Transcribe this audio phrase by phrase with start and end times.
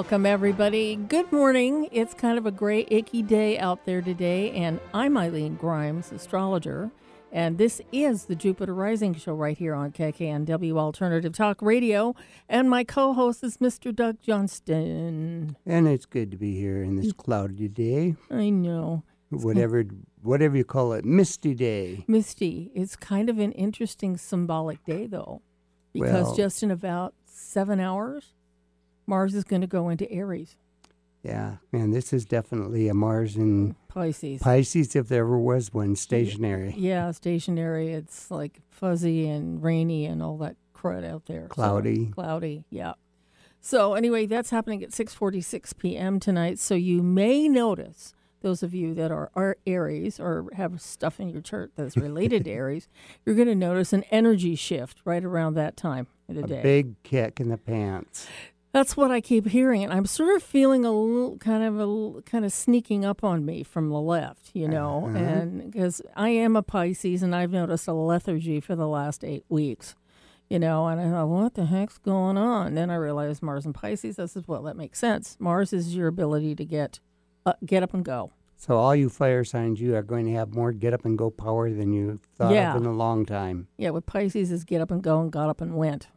[0.00, 0.96] Welcome, everybody.
[0.96, 1.86] Good morning.
[1.92, 6.90] It's kind of a gray, icky day out there today, and I'm Eileen Grimes, astrologer,
[7.30, 12.14] and this is the Jupiter Rising Show right here on KKNW Alternative Talk Radio.
[12.48, 13.94] And my co host is Mr.
[13.94, 15.54] Doug Johnston.
[15.66, 18.16] And it's good to be here in this cloudy day.
[18.30, 19.04] I know.
[19.28, 19.84] Whatever
[20.22, 22.06] whatever you call it, misty day.
[22.08, 22.72] Misty.
[22.74, 25.42] It's kind of an interesting symbolic day, though,
[25.92, 28.32] because Well- just in about seven hours,
[29.10, 30.56] Mars is going to go into Aries,
[31.22, 34.40] Yeah, man, this is definitely a Mars in Pisces.
[34.40, 36.72] Pisces if there ever was one, stationary.
[36.78, 37.92] Yeah, stationary.
[37.92, 41.48] It's like fuzzy and rainy and all that crud out there.
[41.48, 42.06] So, Cloudy.
[42.06, 42.92] cloudy, yeah.
[43.60, 46.18] So anyway, that's happening at 6:46 p.m.
[46.20, 46.58] tonight.
[46.60, 51.28] So you may notice those of you that are, are Aries or have stuff in
[51.28, 52.88] your chart that's related to Aries,
[53.26, 56.62] you're going to notice an energy shift right around that time of the A day.
[56.62, 58.28] big kick in the pants.
[58.72, 62.22] That's what I keep hearing, and I'm sort of feeling a little kind of a
[62.22, 65.16] kind of sneaking up on me from the left, you know, Uh-huh.
[65.18, 69.44] and because I am a Pisces, and I've noticed a lethargy for the last eight
[69.48, 69.96] weeks,
[70.48, 72.68] you know, and I thought, what the heck's going on?
[72.68, 74.20] And Then I realized Mars and Pisces.
[74.20, 75.36] I said, well, that makes sense.
[75.40, 77.00] Mars is your ability to get
[77.46, 78.30] uh, get up and go.
[78.56, 81.30] So all you fire signs, you are going to have more get up and go
[81.30, 82.76] power than you thought Yeah.
[82.76, 83.66] of in a long time.
[83.78, 86.08] Yeah, with Pisces is get up and go, and got up and went.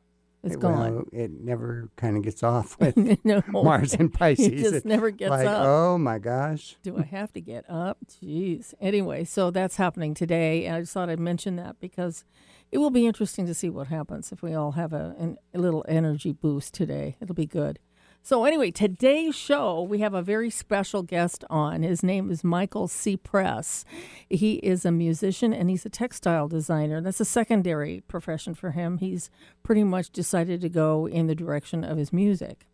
[0.44, 0.96] It's It- gone.
[0.96, 4.48] well, it never kind of gets off with no, Mars and Pisces.
[4.48, 5.66] It just It's never gets like, up.
[5.66, 6.78] oh my gosh.
[6.84, 7.98] Do I have to get up?
[8.08, 8.74] Jeez.
[8.82, 10.66] Anyway, so that's happening today.
[10.66, 12.26] And I just thought I'd mention that because
[12.72, 15.60] it will be interesting to see what happens if we all have a, an, a
[15.60, 17.16] little energy boost today.
[17.22, 17.80] It'll be good.
[18.26, 21.84] So, anyway, today's show, we have a very special guest on.
[21.84, 23.84] His name is Michael Cepress.
[24.30, 27.02] He is a musician and he's a textile designer.
[27.02, 29.00] That's a secondary profession for him.
[29.00, 29.30] He's
[29.62, 32.66] pretty much decided to go in the direction of his music.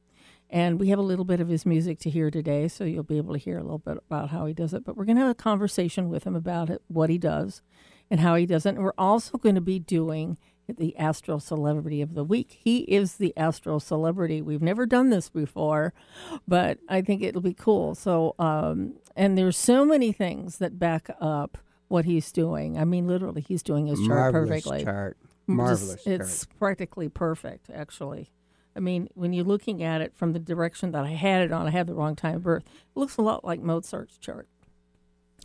[0.52, 3.18] And we have a little bit of his music to hear today, so you'll be
[3.18, 4.86] able to hear a little bit about how he does it.
[4.86, 7.64] But we're going to have a conversation with him about it, what he does,
[8.12, 8.76] and how he does it.
[8.76, 10.38] And we're also going to be doing
[10.78, 12.60] the Astro Celebrity of the Week.
[12.64, 14.42] He is the Astro Celebrity.
[14.42, 15.94] We've never done this before,
[16.48, 17.96] but I think it'll be cool.
[17.96, 21.58] So, um, and there's so many things that back up
[21.88, 22.78] what he's doing.
[22.78, 24.84] I mean, literally, he's doing his chart Marvelous perfectly.
[24.84, 25.18] chart.
[25.22, 26.58] Just- Marvelous It's chart.
[26.60, 28.30] practically perfect, actually.
[28.76, 31.66] I mean, when you're looking at it from the direction that I had it on,
[31.66, 32.64] I had the wrong time of birth.
[32.68, 34.48] It looks a lot like Mozart's chart.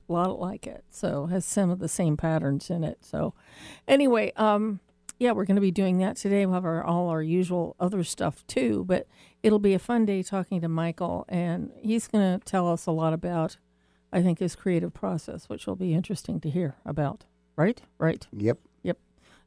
[0.07, 0.85] A lot like it.
[0.91, 2.99] So has some of the same patterns in it.
[3.01, 3.33] So
[3.89, 4.81] anyway, um,
[5.19, 6.45] yeah, we're going to be doing that today.
[6.47, 9.07] We'll have our, all our usual other stuff too, but
[9.43, 12.91] it'll be a fun day talking to Michael, and he's going to tell us a
[12.91, 13.59] lot about,
[14.13, 17.25] I think, his creative process, which will be interesting to hear about.
[17.57, 17.81] Right?
[17.99, 18.27] Right.
[18.33, 18.59] Yep.
[18.83, 18.99] Yep.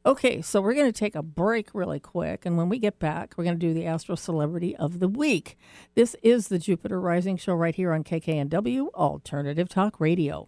[0.06, 2.46] Okay, so we're going to take a break really quick.
[2.46, 5.58] And when we get back, we're going to do the Astro Celebrity of the Week.
[5.96, 10.48] This is the Jupiter Rising Show right here on KKNW Alternative Talk Radio.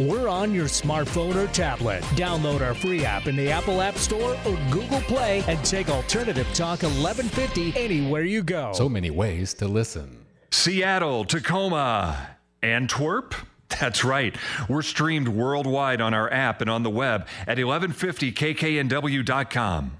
[0.00, 2.02] we're on your smartphone or tablet.
[2.16, 6.46] Download our free app in the Apple App Store or Google Play and take Alternative
[6.54, 8.72] Talk 1150 anywhere you go.
[8.72, 10.24] So many ways to listen.
[10.50, 13.34] Seattle, Tacoma, Antwerp.
[13.80, 14.36] That's right.
[14.68, 19.92] We're streamed worldwide on our app and on the web at 1150kknw.com.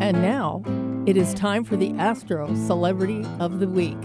[0.00, 0.62] And now
[1.06, 3.96] it is time for the Astro Celebrity of the Week.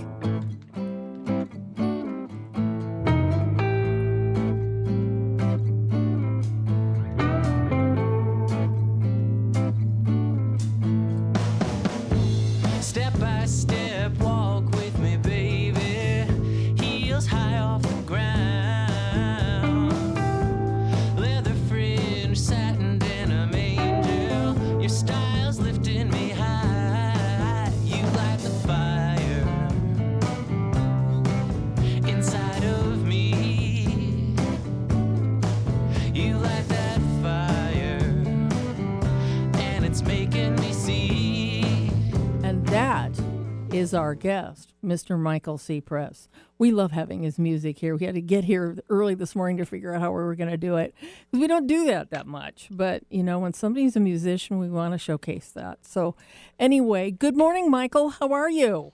[44.11, 45.17] Our guest, Mr.
[45.17, 46.27] Michael Cepress.
[46.57, 47.95] We love having his music here.
[47.95, 50.49] We had to get here early this morning to figure out how we were going
[50.49, 52.67] to do it because we don't do that that much.
[52.69, 55.85] But, you know, when somebody's a musician, we want to showcase that.
[55.85, 56.17] So,
[56.59, 58.09] anyway, good morning, Michael.
[58.09, 58.91] How are you?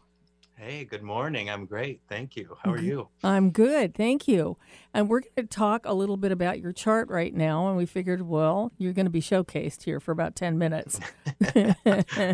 [0.60, 1.52] Hey, good morning.
[1.52, 2.02] I'm great.
[2.10, 2.58] Thank you.
[2.64, 2.88] How are mm-hmm.
[2.88, 3.08] you?
[3.24, 4.58] I'm good, thank you.
[4.92, 7.68] And we're going to talk a little bit about your chart right now.
[7.68, 11.00] And we figured, well, you're going to be showcased here for about 10 minutes.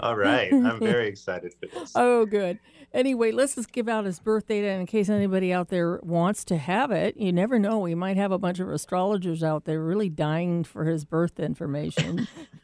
[0.02, 0.54] All right.
[0.54, 1.92] I'm very excited for this.
[2.04, 2.60] Oh, good.
[2.94, 6.58] Anyway, let's just give out his birth date in case anybody out there wants to
[6.58, 7.18] have it.
[7.18, 7.80] You never know.
[7.80, 12.28] We might have a bunch of astrologers out there really dying for his birth information.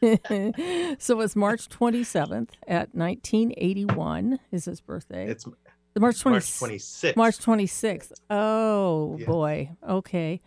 [0.98, 5.28] so it's March 27th at 1981 is his birthday.
[5.28, 5.46] It's
[5.94, 7.16] the March 20, March 26th.
[7.16, 8.12] March 26th.
[8.30, 9.26] Oh, Yes.
[9.26, 9.70] boy.
[9.88, 10.40] Okay.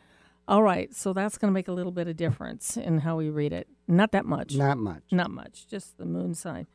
[0.48, 0.94] All right.
[0.94, 3.68] So that's going to make a little bit of difference in how we read it.
[3.88, 4.56] Not that much.
[4.56, 5.04] Not much.
[5.12, 5.68] Not much.
[5.68, 6.68] Just the moon sign.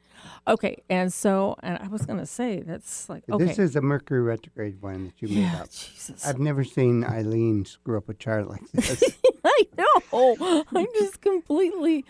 [0.47, 0.83] Okay.
[0.89, 3.45] And so, and I was going to say, that's like, okay.
[3.45, 5.71] This is a Mercury retrograde one that you made yeah, up.
[5.71, 6.27] Jesus.
[6.27, 9.03] I've never seen Eileen screw up a chart like this.
[9.45, 10.65] I know.
[10.75, 12.05] I'm just completely.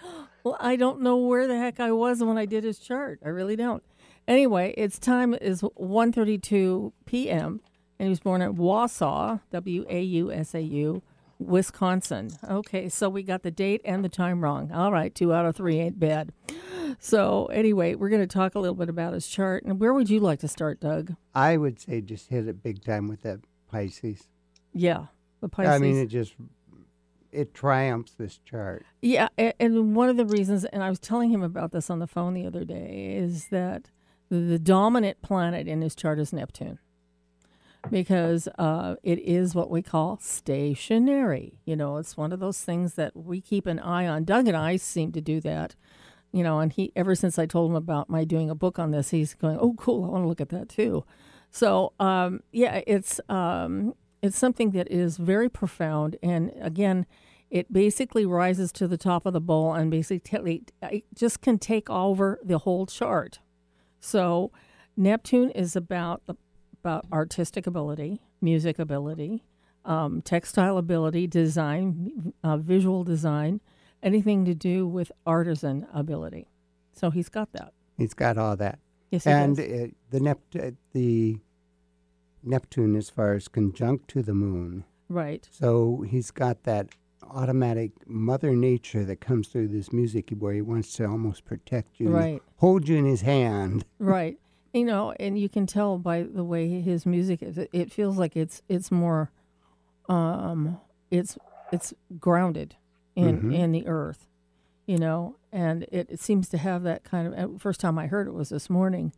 [0.44, 3.20] Well, I don't know where the heck I was when I did his chart.
[3.24, 3.82] I really don't.
[4.28, 7.60] Anyway, its time is 1:32 p.m.
[7.98, 11.02] and he was born at Wausau, W A U S A U,
[11.38, 12.30] Wisconsin.
[12.48, 14.70] Okay, so we got the date and the time wrong.
[14.70, 16.32] All right, two out of three ain't bad.
[17.00, 19.64] So anyway, we're going to talk a little bit about his chart.
[19.64, 21.14] And where would you like to start, Doug?
[21.34, 23.40] I would say just hit it big time with that
[23.70, 24.28] Pisces.
[24.74, 25.06] Yeah,
[25.40, 25.72] the Pisces.
[25.72, 26.34] I mean, it just
[27.32, 28.84] it triumphs this chart.
[29.00, 32.06] Yeah, and one of the reasons, and I was telling him about this on the
[32.06, 33.88] phone the other day, is that
[34.30, 36.78] the dominant planet in his chart is Neptune,
[37.90, 41.60] because uh, it is what we call stationary.
[41.64, 44.24] You know, it's one of those things that we keep an eye on.
[44.24, 45.74] Doug and I seem to do that.
[46.30, 48.90] You know, and he ever since I told him about my doing a book on
[48.90, 50.04] this, he's going, "Oh, cool!
[50.04, 51.04] I want to look at that too."
[51.50, 57.06] So, um, yeah, it's um, it's something that is very profound, and again,
[57.50, 61.88] it basically rises to the top of the bowl and basically it just can take
[61.88, 63.38] over the whole chart.
[64.00, 64.52] So,
[64.96, 66.34] Neptune is about the,
[66.82, 69.44] about artistic ability, music ability,
[69.84, 73.60] um, textile ability, design, uh, visual design,
[74.02, 76.48] anything to do with artisan ability.
[76.92, 77.72] So he's got that.
[77.96, 78.78] He's got all that.
[79.10, 79.62] Yes, he and uh,
[80.10, 81.38] the Nept- uh, the
[82.42, 85.48] Neptune, as far as conjunct to the moon, right.
[85.50, 86.88] so he's got that
[87.30, 92.08] automatic Mother Nature that comes through this music where he wants to almost protect you,
[92.10, 92.42] Right.
[92.56, 93.84] hold you in his hand.
[93.98, 94.38] right
[94.74, 98.36] you know and you can tell by the way his music is it- feels like
[98.36, 99.30] it's it's more
[100.08, 100.78] um
[101.10, 101.38] it's
[101.72, 102.76] it's grounded
[103.16, 103.54] in Mhm.
[103.54, 104.26] in the earth
[104.86, 108.26] you know and it, it seems to have that kind of first time i heard
[108.28, 109.12] it was this morning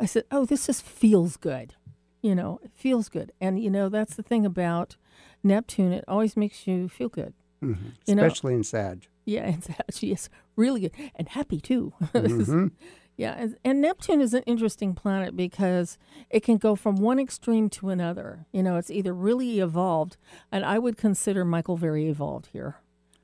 [0.00, 1.74] i said oh this just feels good
[2.22, 4.96] you know it feels good and you know that's the thing about
[5.42, 7.34] neptune it always makes you feel good
[7.64, 7.76] Mhm.
[8.06, 9.06] You know- especially in Sag.
[9.24, 11.92] yeah, it's actually yes, really good and happy too.
[12.14, 12.72] Is- Mhm.
[13.16, 15.98] yeah, and, and Neptune is an interesting planet because
[16.30, 18.46] it can go from one extreme to another.
[18.52, 20.16] You know, it's either really evolved,
[20.52, 22.76] and I would consider Michael very evolved here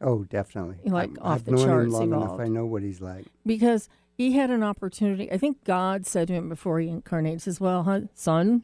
[0.03, 0.79] Oh, definitely.
[0.91, 2.23] Like, I'm- off I've the known charts him long enough.
[2.25, 2.43] evolved.
[2.43, 3.27] I know what he's like.
[3.45, 5.31] because he had an opportunity.
[5.33, 8.63] I think God said to him before he incarnated, says, "Well, hun, son,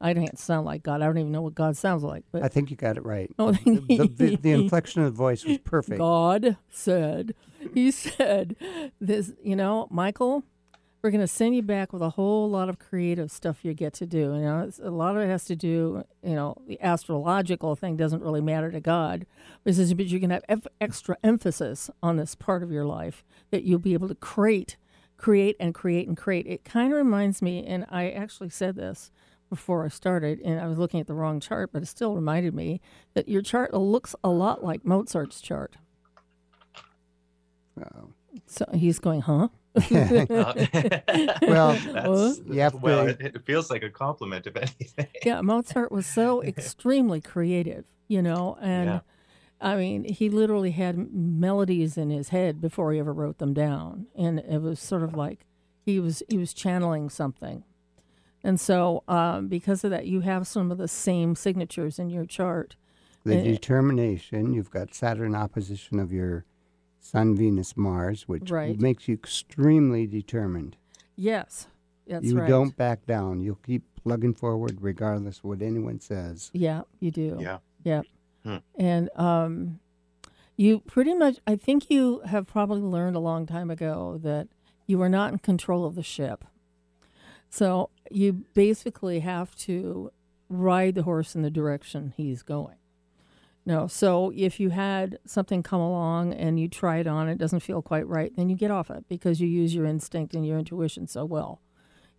[0.00, 1.02] I don't sound like God.
[1.02, 3.30] I don't even know what God sounds like, but I think you got it right.
[3.38, 5.98] Oh, the, the, the, inflection of the voice was perfect.
[5.98, 7.34] God said,
[7.74, 8.56] He said,
[9.00, 10.44] this, you know, Michael,
[11.02, 13.94] we're going to send you back with a whole lot of creative stuff you get
[13.94, 14.18] to do.
[14.18, 17.96] You know, it's, a lot of it has to do, you know, the astrological thing
[17.96, 19.26] doesn't really matter to God.
[19.64, 22.84] But, says, but you're going to have eff- extra emphasis on this part of your
[22.84, 24.76] life that you'll be able to create,
[25.16, 26.46] create, and create and create.
[26.46, 29.10] It kind of reminds me, and I actually said this
[29.50, 32.54] before I started, and I was looking at the wrong chart, but it still reminded
[32.54, 32.80] me
[33.14, 35.76] that your chart looks a lot like Mozart's chart.
[37.80, 38.12] Uh-oh.
[38.46, 39.48] So he's going, huh?
[41.42, 45.06] Well, That's, you have well, it, it feels like a compliment, if anything.
[45.24, 49.00] yeah, Mozart was so extremely creative, you know, and Yeah.
[49.62, 54.06] I mean, he literally had melodies in his head before he ever wrote them down,
[54.16, 55.44] and it was sort of like
[55.84, 57.64] he was he was channeling something.
[58.42, 62.24] And so, um, because of that, you have some of the same signatures in your
[62.24, 62.76] chart.
[63.24, 63.42] The Eh.
[63.42, 66.44] determination, you've got Saturn opposition of your
[66.98, 68.78] Sun, Venus, Mars, which Right.
[68.80, 70.76] makes you extremely determined.
[71.16, 71.68] Yes,
[72.06, 72.48] that's you right.
[72.48, 73.40] don't back down.
[73.40, 76.50] You'll keep plugging forward regardless of what anyone says.
[76.54, 77.36] Yeah, you do.
[77.40, 77.58] Yeah.
[77.84, 78.02] Yeah.
[78.44, 78.56] Hmm.
[78.74, 79.80] And um,
[80.56, 84.48] you pretty much, I think you have probably learned a long time ago that
[84.86, 86.44] you are not in control of the ship.
[87.50, 90.12] So you basically have to
[90.48, 92.76] ride the horse in the direction he's going.
[93.66, 97.60] No, so if you had something come along and you try it on, it doesn't
[97.60, 100.58] feel quite right, then you get off it because you use your instinct and your
[100.58, 101.60] intuition so well.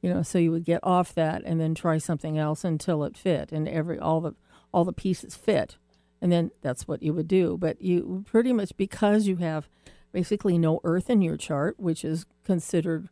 [0.02, 3.18] You know, so you would get off that and then try something else until it
[3.18, 4.36] fit and every all the
[4.74, 5.78] all the pieces fit.
[6.22, 7.58] And then that's what you would do.
[7.58, 9.68] But you pretty much because you have
[10.12, 13.10] basically no earth in your chart, which is considered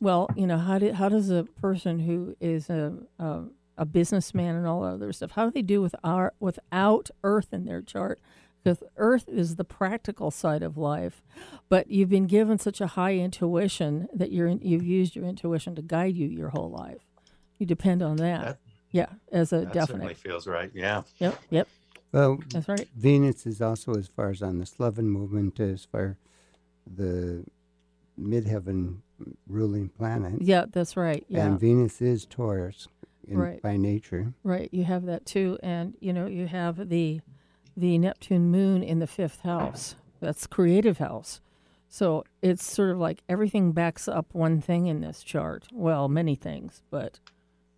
[0.00, 3.44] well, you know, how do, how does a person who is a, a
[3.80, 7.48] a businessman and all that other stuff, how do they do with our without earth
[7.50, 8.20] in their chart?
[8.62, 11.22] Because earth is the practical side of life,
[11.70, 15.82] but you've been given such a high intuition that you're you've used your intuition to
[15.82, 17.06] guide you your whole life.
[17.58, 18.44] You depend on that.
[18.44, 18.58] That-
[18.92, 20.70] yeah, as a That certainly feels right.
[20.74, 21.02] Yeah.
[21.18, 21.68] Yep, yep,
[22.10, 22.88] Well, that's right.
[22.96, 26.16] Venus is also, as far as on the Sloven movement, as far
[26.92, 27.44] the
[28.20, 28.96] midheaven
[29.46, 30.40] ruling planet.
[30.42, 31.24] Yeah, that's right.
[31.28, 31.46] Yeah.
[31.46, 32.88] And Venus is Taurus
[33.26, 33.62] in, Right.
[33.62, 34.32] by nature.
[34.42, 37.20] Right, you have that too, and you know you have the
[37.76, 39.94] the Neptune moon in the fifth house.
[40.20, 41.40] That's creative house.
[41.88, 45.66] So it's sort of like everything backs up one thing in this chart.
[45.72, 47.18] Well, many things, but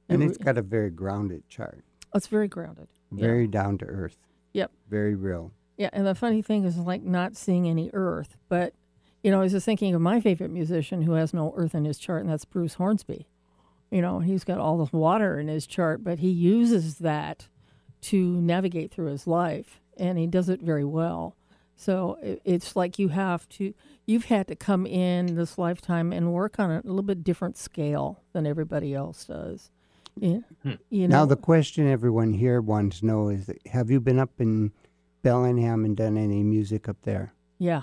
[0.09, 1.85] And every- it's got a very grounded chart,
[2.15, 2.89] it's very grounded.
[3.11, 3.21] Yeah.
[3.21, 4.17] very down to earth.
[4.55, 4.71] Yep.
[4.89, 5.53] Very real.
[5.79, 8.75] Yeah, and the funny thing is like not seeing any earth, but
[9.23, 11.85] you know, I was just thinking of my favorite musician who has no earth in
[11.85, 13.29] his chart, and that's Bruce Hornsby.
[13.91, 17.49] You know, he's got all this water in his chart, but he uses that
[18.03, 21.37] to navigate through his life, and he does it very well.
[21.77, 23.75] So it, it's like you have to,
[24.07, 28.23] you've had to come in this lifetime and work on a little bit different scale
[28.33, 29.71] than everybody else does.
[30.17, 30.73] Yeah, hmm.
[30.91, 31.21] you know.
[31.21, 34.73] Now, the question everyone here wants to know is Have you been up in
[35.23, 37.33] Bellingham and done any music up there?
[37.59, 37.83] yeah.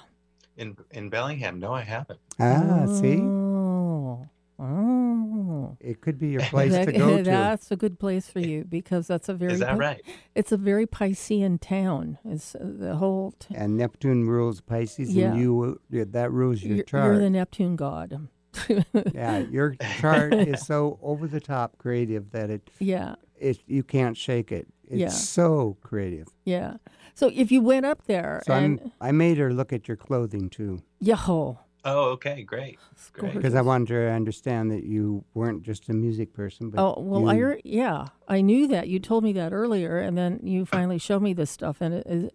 [0.60, 2.20] In in Bellingham, no, I haven't.
[2.39, 3.18] Ah, see?
[3.22, 4.28] Oh,
[4.60, 5.78] oh.
[5.80, 7.24] It could be your place That- to go to.
[7.24, 9.54] That's a good place for you because that's a very.
[9.54, 10.01] Is that Pi- right?
[10.36, 12.18] It's a very Piscean town.
[12.25, 13.34] It's uh, the whole.
[13.39, 15.32] T- And Neptune rules Pisces, Yeah.
[15.32, 17.06] and you that rules your you're, chart.
[17.13, 18.28] you're the Neptune god.
[19.13, 24.15] yeah, your chart is so over the top creative that it yeah, it you can't
[24.17, 24.67] shake it.
[24.88, 25.08] It's Yeah.
[25.10, 26.27] so creative.
[26.46, 26.77] yeah.
[27.15, 29.98] So if you went up there So and I'm I made her look at your
[29.98, 32.77] clothing too yo, Oh, okay, great.
[33.13, 33.34] Great.
[33.34, 36.69] because I wanted her to understand that you weren't just a music person.
[36.69, 38.88] But oh well, I you- heard- yeah, I knew that.
[38.89, 42.08] You told me that earlier, and then you finally showed me this stuff, and it
[42.08, 42.29] is.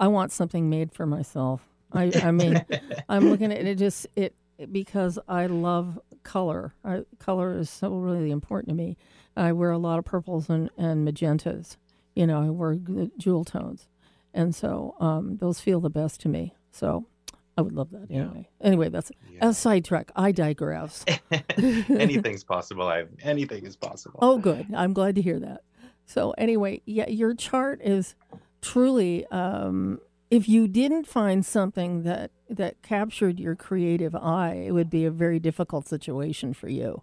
[0.00, 1.68] I want something made for myself.
[1.92, 2.64] I, I mean,
[3.08, 4.34] I'm looking at it, it just it
[4.72, 5.98] because I love
[6.28, 6.74] color.
[6.84, 8.96] I, color is so really important to me.
[9.36, 11.76] I wear a lot of purples and, and magentas.
[12.14, 12.76] You know, I wear
[13.16, 13.88] jewel tones,
[14.34, 16.54] and so um, those feel the best to me.
[16.72, 17.06] So
[17.56, 18.48] I would love that anyway.
[18.60, 19.48] Anyway, that's Yeah.
[19.48, 20.10] a sidetrack.
[20.16, 21.04] I digress.
[21.88, 22.86] Anything's possible.
[22.86, 24.18] I anything is possible.
[24.22, 24.66] Oh, good.
[24.74, 25.62] I'm glad to hear that.
[26.06, 28.14] So, anyway, yeah, your chart is
[28.62, 29.26] truly.
[29.26, 35.04] Um, if you didn't find something that that captured your creative eye, it would be
[35.04, 37.02] a very difficult situation for you,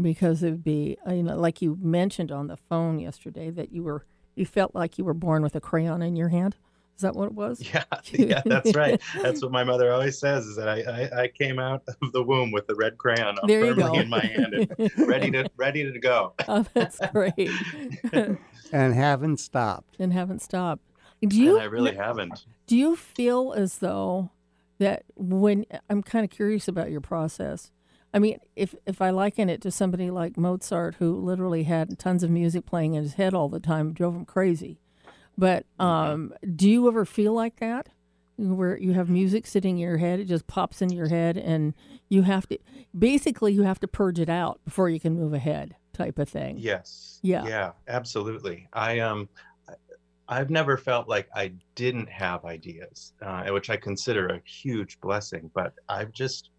[0.00, 3.72] because it would be, uh, you know, like you mentioned on the phone yesterday that
[3.72, 6.56] you were you felt like you were born with a crayon in your hand.
[6.94, 7.60] Is that what it was?
[7.74, 9.00] Yeah, yeah, that's right.
[9.20, 12.22] That's what my mother always says is that I, I, I came out of the
[12.22, 15.98] womb with the red crayon There firmly in my hand and ready to ready to
[15.98, 16.32] go.
[16.48, 17.50] Oh, that's great.
[18.72, 19.96] and haven't stopped.
[19.98, 20.82] and haven't stopped.
[21.22, 21.54] Do you?
[21.54, 22.46] and I really haven't.
[22.66, 24.30] Do you feel as though
[24.78, 27.72] that when I'm kind of curious about your process?
[28.12, 32.22] I mean, if if I liken it to somebody like Mozart, who literally had tons
[32.22, 34.80] of music playing in his head all the time, drove him crazy.
[35.38, 37.88] But um, do you ever feel like that,
[38.38, 41.74] where you have music sitting in your head, it just pops in your head, and
[42.08, 42.58] you have to
[42.98, 46.56] basically you have to purge it out before you can move ahead, type of thing.
[46.58, 47.18] Yes.
[47.22, 47.46] Yeah.
[47.46, 48.68] Yeah, absolutely.
[48.72, 49.28] I um
[50.28, 55.50] I've never felt like I didn't have ideas, uh, which I consider a huge blessing.
[55.54, 56.50] But I've just,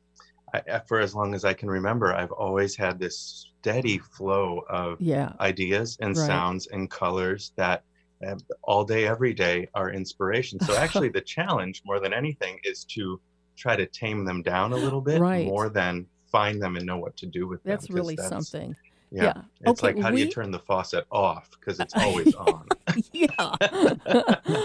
[0.54, 5.02] I, for as long as I can remember, I've always had this steady flow of
[5.02, 5.34] Yeah.
[5.42, 6.26] ideas and Right.
[6.28, 7.84] sounds and colors that
[8.26, 10.60] uh, all day, every day are inspiration.
[10.62, 13.20] So actually, the challenge more than anything is to
[13.58, 15.46] try to tame them down a little bit Right.
[15.46, 17.72] more than find them and know what to do with them.
[17.72, 18.76] That's 'cause really that's- something.
[19.12, 19.24] Yeah.
[19.24, 19.42] Yeah.
[19.62, 21.50] It's Okay, like, how do you turn the faucet off?
[21.52, 22.66] Because it's always on.
[23.14, 23.28] yeah.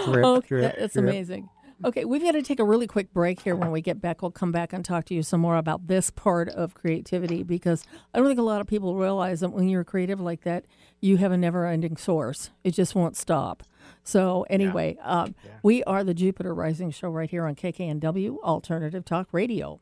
[0.05, 1.05] Drip, okay, drip, that's drip.
[1.05, 1.49] amazing.
[1.85, 3.55] Okay, we've got to take a really quick break here.
[3.57, 6.09] When we get back, we'll come back and talk to you some more about this
[6.11, 7.83] part of creativity because
[8.13, 10.63] I don't think a lot of people realize that when you're creative like that,
[11.01, 12.51] you have a never ending source.
[12.63, 13.63] It just won't stop.
[14.03, 15.51] So, anyway, um, Yeah.
[15.61, 19.81] we are the Jupiter Rising Show right here on KKNW Alternative Talk Radio.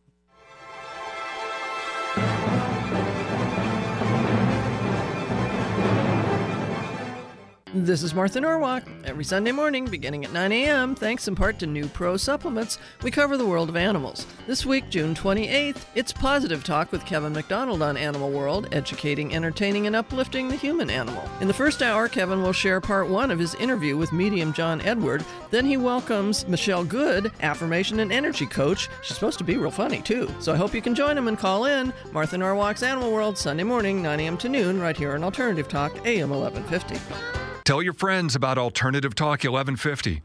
[7.73, 8.83] This is Martha Norwalk.
[9.05, 13.11] Every Sunday morning, beginning at 9 a.m., thanks in part to new pro supplements, we
[13.11, 14.27] cover the world of animals.
[14.45, 19.87] This week, June 28th, it's Positive Talk with Kevin McDonald on Animal World, educating, entertaining,
[19.87, 21.23] and uplifting the human animal.
[21.39, 24.81] In the first hour, Kevin will share part one of his interview with medium John
[24.81, 25.23] Edward.
[25.49, 28.89] Then he welcomes Michelle Good, affirmation and energy coach.
[29.01, 30.29] She's supposed to be real funny, too.
[30.41, 31.93] So I hope you can join him and call in.
[32.11, 34.37] Martha Norwalk's Animal World, Sunday morning, 9 a.m.
[34.39, 37.60] to noon, right here on Alternative Talk, AM 1150.
[37.63, 40.23] Tell your friends about Alternative Talk 1150.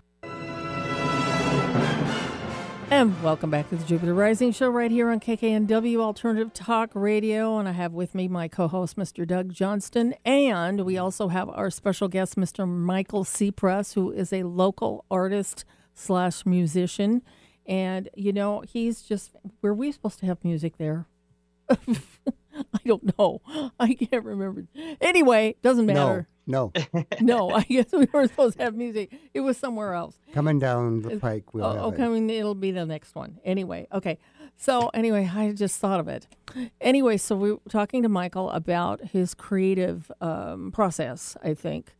[2.89, 7.59] And welcome back to the Jupiter Rising Show right here on KKNW Alternative Talk Radio.
[7.59, 9.27] And I have with me my co host, Mr.
[9.27, 10.15] Doug Johnston.
[10.25, 12.67] And we also have our special guest, Mr.
[12.67, 15.65] Michael Cepress, who is a local artist
[15.95, 17.23] slash musician.
[17.67, 21.07] And, you know, he's just, were we supposed to have music there?
[21.71, 23.41] I don't know.
[23.79, 24.65] I can't remember.
[25.01, 26.29] Anyway, doesn't matter.
[26.47, 26.73] No,
[27.21, 29.13] No, I guess we were supposed to have music.
[29.35, 30.17] It was somewhere else.
[30.33, 32.11] coming down the pike, we'll Oh, have okay, I it.
[32.11, 33.39] mean, it'll be the next one.
[33.45, 34.19] Anyway, okay.
[34.57, 36.29] So, anyway, I just thought of it.
[36.81, 41.95] Anyway, so we were talking to Michael about his creative um, process, I think.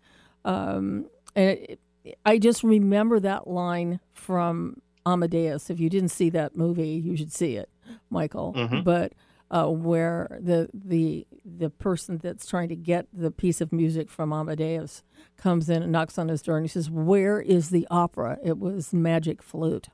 [0.45, 1.81] Um, and it,
[2.25, 5.71] I just remember that line from Amadeus.
[5.71, 7.69] If you didn't see that movie, you should see it,
[8.11, 8.55] Michael.
[8.57, 8.85] Mhm.
[8.85, 9.13] But
[9.51, 14.33] uh, where the the the person that's trying to get the piece of music from
[14.33, 15.03] Amadeus
[15.37, 18.59] comes in and knocks on his door and he says, "Where is the opera?" It
[18.59, 19.89] was Magic Flute,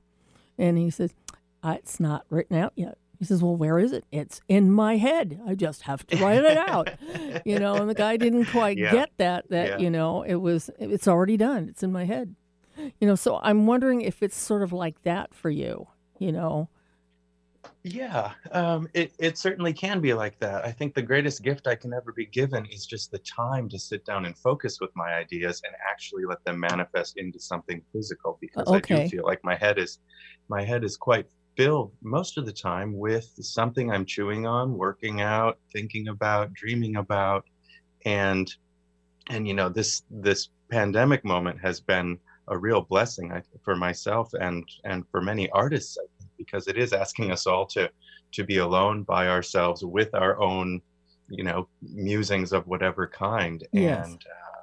[0.58, 1.14] and he says,
[1.62, 4.04] "Uh, "It's not written out yet." He says, "Well, where is it?
[4.10, 5.40] It's in my head.
[5.46, 6.88] I just have to write it out."
[7.46, 8.90] you know, and the guy didn't quite Yeah.
[8.92, 9.50] get that.
[9.50, 9.78] That Yeah.
[9.78, 11.68] you know, it was it's already done.
[11.68, 12.34] It's in my head.
[13.00, 15.88] You know, so I'm wondering if it's sort of like that for you.
[16.18, 16.68] You know,
[17.84, 20.64] Yeah, um, it, it certainly can be like that.
[20.64, 23.78] I think the greatest gift I can ever be given is just the time to
[23.78, 28.38] sit down and focus with my ideas and actually let them manifest into something physical
[28.40, 29.98] because I do feel like my head is
[30.48, 35.20] my head is quite filled most of the time with something I'm chewing on, working
[35.20, 37.44] out, thinking about, dreaming about
[38.04, 38.52] and
[39.28, 42.18] and you know this this pandemic moment has been
[42.48, 46.92] a real blessing I, for myself and and for many artists I because it is
[46.92, 47.90] asking us all to
[48.32, 50.80] to be alone by ourselves with our own
[51.28, 54.06] you know musings of whatever kind Yes.
[54.06, 54.60] and uh,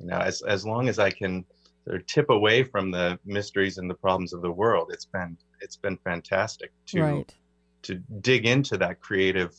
[0.00, 1.44] you know as as long as I can
[1.84, 5.36] sort of tip away from the mysteries and the problems of the world it's been
[5.60, 7.34] it's been fantastic to right,
[7.82, 9.54] to dig into that creative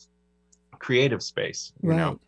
[0.78, 1.96] creative space you right.
[1.96, 2.20] know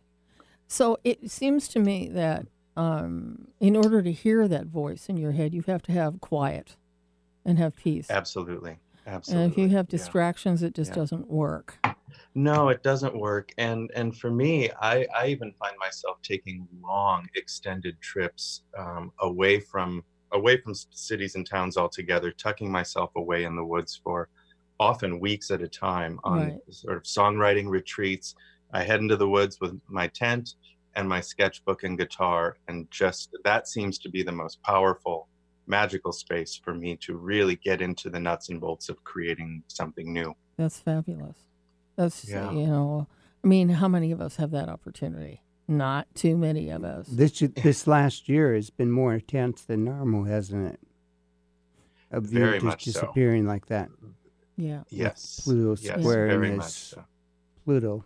[0.67, 5.31] So it seems to me that um, in order to hear that voice in your
[5.31, 6.75] head, you have to have quiet
[7.45, 8.09] and have peace.
[8.09, 9.91] absolutely absolutely And if you have yeah.
[9.91, 10.95] distractions, it just Yeah.
[10.95, 11.79] doesn't work.
[12.33, 13.51] No, it doesn't work.
[13.57, 19.59] And and for me, I, I even find myself taking long, extended trips um, away
[19.59, 24.29] from away from cities and towns altogether, tucking myself away in the woods for
[24.79, 26.61] often weeks at a time on Right.
[26.69, 28.35] sort of songwriting retreats.
[28.73, 30.55] I head into the woods with my tent
[30.95, 35.29] and my sketchbook and guitar, and just that seems to be the most powerful,
[35.67, 40.11] magical space for me to really get into the nuts and bolts of creating something
[40.13, 40.33] new.
[40.57, 41.37] That's fabulous.
[41.95, 42.51] That's Yeah.
[42.51, 43.07] you know,
[43.43, 45.41] I mean, how many of us have that opportunity?
[45.67, 47.07] Not too many of us.
[47.07, 50.79] This this last year has been more intense than normal, hasn't it?
[52.11, 52.91] Of you Very just much so.
[52.91, 53.89] disappearing like that.
[54.57, 55.41] Yeah, Yes.
[55.43, 57.03] Pluto yes, square very much his so.
[57.65, 58.05] Pluto.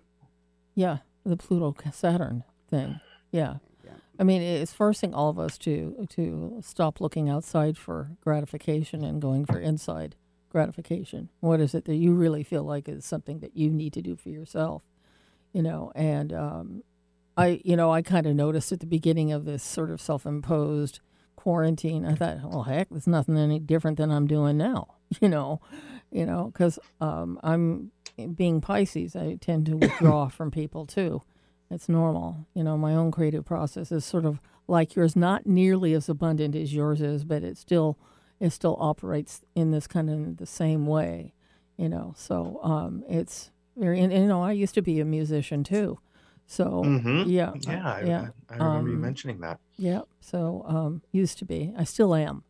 [0.73, 2.99] yeah, the Pluto Saturn thing.
[3.31, 3.57] Yeah.
[4.19, 9.21] I mean, it's forcing all of us to to stop looking outside for gratification and
[9.21, 10.15] going for inside
[10.49, 11.29] gratification.
[11.39, 14.15] What is it that you really feel like is something that you need to do
[14.15, 14.83] for yourself?
[15.53, 16.83] You know, and um,
[17.37, 20.99] I, you know, I kind of noticed at the beginning of this sort of self-imposed
[21.37, 22.05] quarantine.
[22.05, 24.95] I thought, well, heck, there's nothing any different than I'm doing now.
[25.21, 25.59] You know,
[26.11, 27.91] you know, because um, I'm
[28.35, 29.15] being Pisces.
[29.15, 31.23] I tend to withdraw from people too.
[31.71, 32.47] It's normal.
[32.53, 36.55] You know, my own creative process is sort of like yours, not nearly as abundant
[36.55, 37.97] as yours is, but it still
[38.39, 41.33] it still operates in this kind of the same way.
[41.77, 43.99] You know, so um, it's very.
[44.01, 45.99] And, and, you know, I used to be a musician too.
[46.47, 47.25] So Mhm.
[47.27, 49.59] yeah, Yeah, I, yeah, I remember you Um, mentioning that.
[49.77, 50.01] yeah.
[50.19, 51.73] So um, used to be.
[51.77, 52.43] I still am.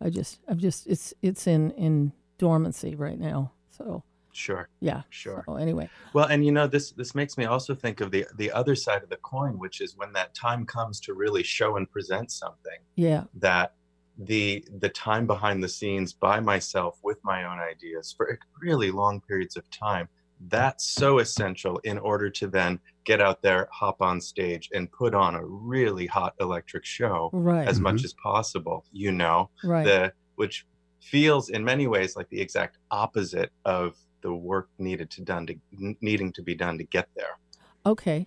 [0.00, 0.86] I just, I'm just.
[0.86, 3.52] It's it's in in dormancy right now.
[3.70, 5.02] So Sure, yeah.
[5.10, 5.42] sure.
[5.46, 8.50] So anyway, Well, and you know, this this makes me also think of the the
[8.52, 11.90] other side of the coin, which is when that time comes to really show and
[11.90, 13.74] present something yeah, that
[14.18, 19.20] the the time behind the scenes by myself with my own ideas for really long
[19.20, 20.08] periods of time
[20.48, 25.14] that's so essential in order to then get out there, hop on stage, and put
[25.14, 27.66] on a really hot electric show Right.
[27.66, 28.04] as much mm-hmm.
[28.04, 28.84] as possible.
[28.92, 29.84] You know, right.
[29.84, 30.66] the which
[31.00, 35.54] feels in many ways like the exact opposite of the work needed to done to
[36.00, 37.38] needing to be done to get there.
[37.86, 38.26] okay.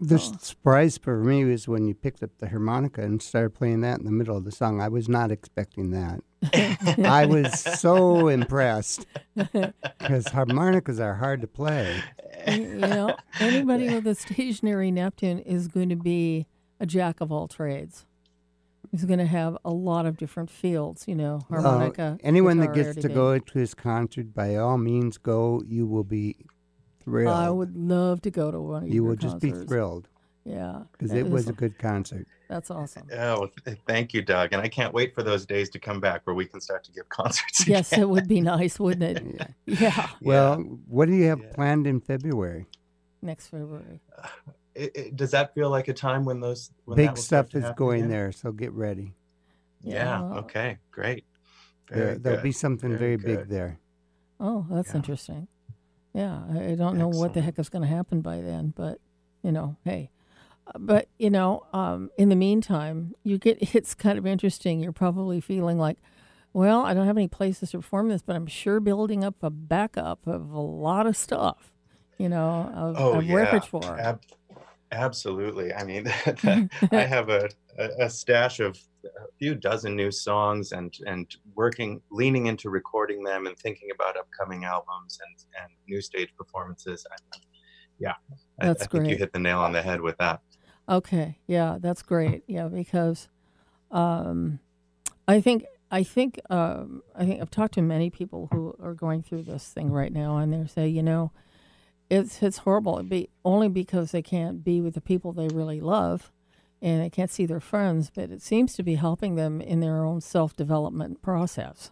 [0.00, 0.36] The Oh.
[0.40, 4.04] surprise for me was when you picked up the harmonica and started playing that in
[4.04, 4.80] the middle of the song.
[4.80, 6.20] I was not expecting that.
[7.04, 12.00] I was so impressed because harmonicas are hard to play.
[12.46, 16.46] you know, anybody with a stationary Neptune is going to be
[16.78, 18.06] a jack of all trades.
[18.90, 22.18] He's going to have a lot of different fields, you know, Uh, harmonica.
[22.22, 23.14] anyone that gets to everything.
[23.14, 25.62] go to his concert, by all means, go.
[25.66, 26.36] You will be
[27.04, 27.34] thrilled.
[27.34, 28.94] I would love to go to one of these.
[28.94, 30.08] you your will just be thrilled
[30.44, 32.26] Yeah, because that it was a good concert.
[32.48, 33.06] That's awesome.
[33.12, 33.50] Oh,
[33.86, 34.54] thank you, Doug.
[34.54, 36.92] And I can't wait for those days to come back where we can start to
[36.92, 37.66] give concerts.
[37.68, 39.50] Yes, it would be nice, wouldn't it?
[39.66, 41.52] Yeah, Well, what do you have Yeah.
[41.52, 42.66] planned in February?
[43.20, 44.00] next February.
[44.78, 47.64] It- it- does that feel like a time when those when Big will stuff is
[47.76, 48.10] going again?
[48.10, 49.14] there, so get ready.
[49.82, 50.20] Yeah.
[50.22, 50.78] well, Okay.
[50.90, 51.24] Great.
[51.90, 53.78] There, Very there'll be something very, Very big there.
[54.38, 54.96] Oh, that's Yeah.
[54.96, 55.48] interesting.
[56.14, 58.98] Yeah, I, I don't know what the heck is going to happen by then, but
[59.42, 60.10] you know, hey.
[60.66, 64.80] Uh, But you know, um, in the meantime, you get it's kind of interesting.
[64.80, 65.98] You're probably feeling like,
[66.52, 69.50] well, I don't have any places to perform this, but I'm sure building up a
[69.50, 71.72] backup of a lot of stuff.
[72.18, 73.34] You know, of, Oh of yeah.
[73.34, 73.98] repertoire.
[73.98, 74.22] Ab-
[74.92, 75.72] absolutely.
[75.72, 76.06] I mean,
[76.92, 77.48] I have a,
[77.98, 83.46] a, stash of a few dozen new songs and and working, leaning into recording them
[83.46, 87.06] and thinking about upcoming albums and and new stage performances.
[87.10, 87.38] I,
[87.98, 88.14] yeah,
[88.60, 90.40] I- That's I, think you hit the nail on the head with that.
[90.88, 92.44] Okay, yeah, that's great.
[92.46, 93.28] Yeah, because
[93.90, 94.58] um,
[95.26, 99.22] I think I think um, I think I've talked to many people who are going
[99.22, 101.32] through this thing right now, and they say, you know,
[102.10, 102.94] it's it's horrible.
[102.98, 106.30] It'd be only because they can't be with the people they really love,
[106.80, 108.10] and they can't see their friends.
[108.14, 111.90] But it seems to be helping them in their own self development process.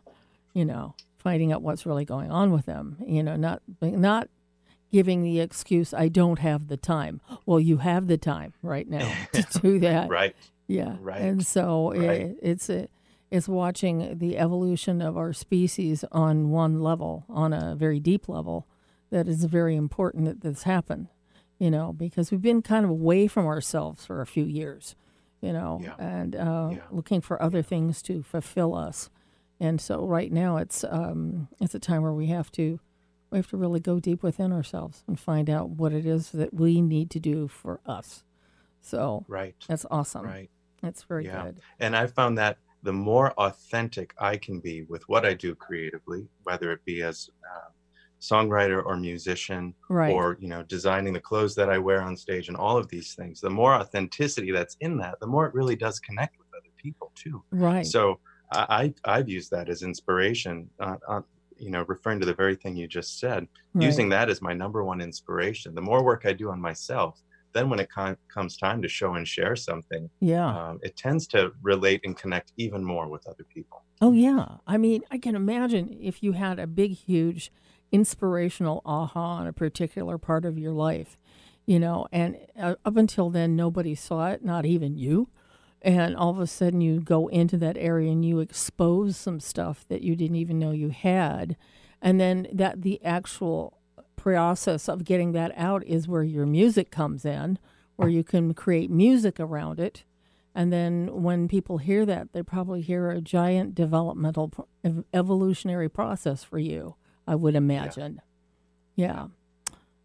[0.55, 2.97] You know, finding out what's really going on with them.
[3.07, 4.29] You know, not not
[4.93, 7.21] giving the excuse I don't have the time.
[7.45, 10.09] Well, you have the time right now to do that.
[10.09, 10.35] Right.
[10.69, 10.97] Yeah.
[11.01, 11.21] Right.
[11.21, 12.21] And so Right.
[12.23, 12.89] it, it's a,
[13.31, 18.67] it's watching the evolution of our species on one level, on a very deep level,
[19.11, 21.09] that is very important that this happen.
[21.59, 24.95] You know, because we've been kind of away from ourselves for a few years.
[25.41, 25.95] You know, Yeah.
[25.99, 26.79] and uh, Yeah.
[26.91, 29.11] looking for other things to fulfill us.
[29.61, 32.81] And so right now it's um, it's a time where we have to
[33.31, 36.55] we have to really go deep within ourselves and find out what it is that
[36.55, 38.25] we need to do for us.
[38.81, 39.55] So Right.
[39.67, 40.25] that's awesome.
[40.27, 40.51] Right.
[40.83, 41.43] That's very Yeah.
[41.45, 41.61] good.
[41.81, 46.29] And I found that the more authentic I can be with what I do creatively,
[46.45, 47.73] whether it be as um,
[48.21, 50.13] songwriter or musician, Right.
[50.13, 53.15] or you know designing the clothes that I wear on stage and all of these
[53.15, 56.73] things, the more authenticity that's in that, the more it really does connect with other
[56.77, 57.43] people too.
[57.51, 57.87] right.
[57.87, 58.21] So
[58.53, 60.71] I, I've used that as inspiration.
[60.79, 61.21] Uh, uh,
[61.59, 63.85] you know, referring to the very thing you just said, right.
[63.85, 65.75] using that as my number one inspiration.
[65.75, 67.19] The more work I do on myself,
[67.55, 70.47] then when it com- comes time to show and share something, Yeah.
[70.55, 73.83] um, it tends to relate and connect even more with other people.
[74.03, 74.59] oh, yeah.
[74.67, 77.51] I mean, I can imagine if you had a big, huge
[77.93, 81.17] inspirational aha on a particular part of your life,
[81.67, 85.29] you know, and uh, up until then, nobody saw it, not even you.
[85.83, 89.85] And all of a sudden, you go into that area and you expose some stuff
[89.89, 91.57] that you didn't even know you had.
[92.03, 93.79] And then that the actual
[94.17, 97.59] process of getting that out is where your music comes in,
[97.97, 100.05] where you can create music around it.
[100.55, 104.51] And then when people hear that, they probably hear a giant developmental,
[105.13, 106.97] evolutionary process for you,
[107.27, 108.21] I would imagine.
[108.95, 109.29] Yeah.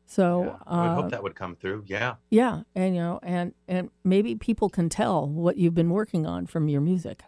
[0.06, 1.84] So, Yeah, I would uh, hope that would come through.
[1.88, 2.16] Yeah.
[2.30, 6.48] yeah, and you know, and and maybe people can tell what you've been working on
[6.48, 7.24] from your music.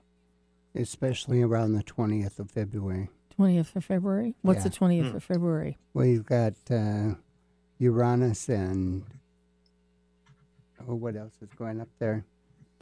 [0.75, 3.07] especially around the 20th of February.
[3.35, 4.35] Twentieth of February.
[4.41, 4.63] What's Yeah.
[4.65, 5.15] the twentieth Hmm.
[5.17, 5.77] of February?
[5.93, 7.15] Well, you've got uh,
[7.79, 9.03] Uranus and
[10.87, 12.25] oh, what else is going up there?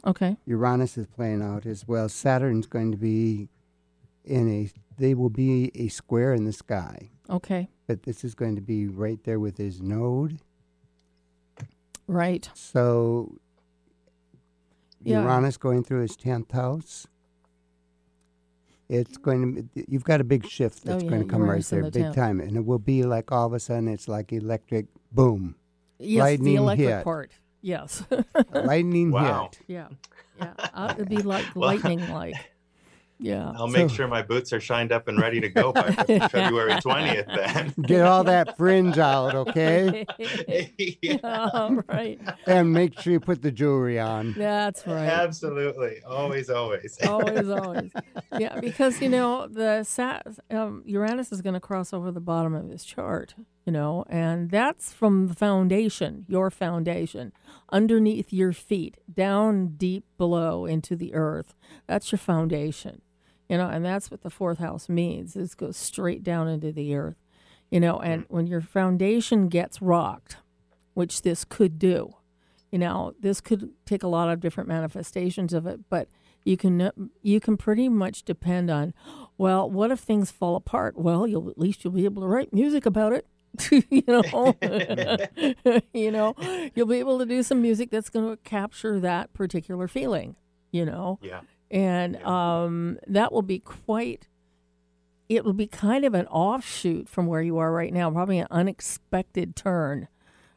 [0.04, 0.36] Okay.
[0.46, 2.08] Uranus is playing out as well.
[2.08, 3.48] Saturn's going to be
[4.24, 4.70] in a.
[4.98, 7.68] They will be a square in the sky, Okay.
[7.86, 10.40] but this is going to be right there with his node.
[12.06, 12.48] Right.
[12.54, 13.38] So
[15.02, 15.22] Yeah.
[15.22, 17.06] Uranus going through his tenth house.
[18.88, 19.62] It's going to.
[19.62, 21.80] Be, you've got a big shift Oh, that's yeah, going to come right Uranus in
[21.82, 22.14] there, the big 10th.
[22.14, 25.54] time, and it will be like all of a sudden it's like electric boom,
[25.98, 27.04] Yes, Lightning the electric hit.
[27.04, 27.32] part.
[27.62, 28.04] Yes.
[28.54, 29.50] lightning Wow.
[29.52, 29.60] hit.
[29.68, 29.88] yeah.
[30.38, 30.52] Yeah.
[30.74, 32.34] Uh, it'd be like Well, lightning like.
[33.22, 33.52] Yeah.
[33.56, 35.82] I'll make So- sure my boots are shined up and ready to go by
[36.30, 37.72] February 20th then.
[37.86, 40.04] Get all that fringe out, okay?
[41.00, 41.18] Yeah,
[41.52, 42.20] All right.
[42.46, 44.34] And make sure you put the jewelry on.
[44.36, 45.06] That's right.
[45.08, 46.02] Absolutely.
[46.06, 46.98] Always, always.
[47.06, 47.92] always, always.
[48.38, 52.54] Yeah, because you know the Sat um, Uranus is going to cross over the bottom
[52.54, 53.34] of his chart.
[53.64, 57.32] You know, and that's from the foundation, your foundation,
[57.70, 61.54] underneath your feet, down deep below into the earth.
[61.86, 63.02] That's your foundation.
[63.48, 65.34] You know, and that's what the fourth house means.
[65.34, 67.16] This goes straight down into the earth.
[67.70, 68.34] You know, and mm-hmm.
[68.34, 70.36] when your foundation gets rocked,
[70.94, 72.14] which this could do,
[72.72, 76.08] you know this could take a lot of different manifestations of it but
[76.44, 78.92] you can you can pretty much depend on
[79.38, 82.52] well what if things fall apart well you'll at least you'll be able to write
[82.52, 83.26] music about it
[83.90, 84.56] you know
[85.92, 86.34] you know
[86.74, 90.34] you'll be able to do some music that's going to capture that particular feeling
[90.72, 91.42] you know Yeah.
[91.72, 94.28] And um, that will be quite
[95.28, 98.46] it will be kind of an offshoot from where you are right now probably an
[98.50, 100.08] unexpected turn.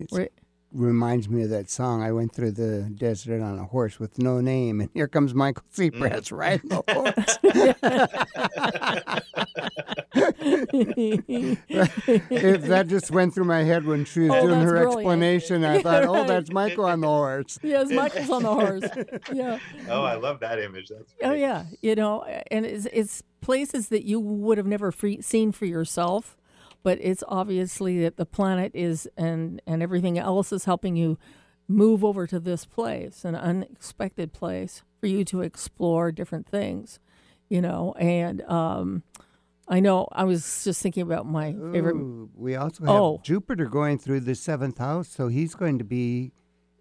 [0.09, 0.29] Where-
[0.75, 2.03] Reminds me of that song.
[2.03, 5.63] I went through the desert on a horse with no name, and here comes Michael
[5.73, 6.37] Cepress mm.
[6.37, 7.37] riding the horse.
[12.29, 14.93] If that just went through my head when she was Oh, doing her brilliant.
[14.97, 15.63] explanation.
[15.63, 17.57] I thought, oh, that's Michael on the horse.
[17.63, 18.83] yes michael's on the horse
[19.33, 19.59] yeah
[19.89, 20.89] Oh, I love that image.
[20.89, 25.21] That's Oh yeah, you know, and it's, it's places that you would have never free,
[25.21, 26.37] seen for yourself,
[26.85, 31.17] but it's obviously that the planet is and and everything else is helping you
[31.67, 36.99] move over to this place, an unexpected place for you to explore different things,
[37.49, 37.93] you know.
[37.97, 39.01] And um,
[39.67, 41.95] I know I was just thinking about my favorite.
[41.95, 43.19] Ooh, we also have Oh.
[43.23, 46.33] Jupiter going through the seventh house, so he's going to be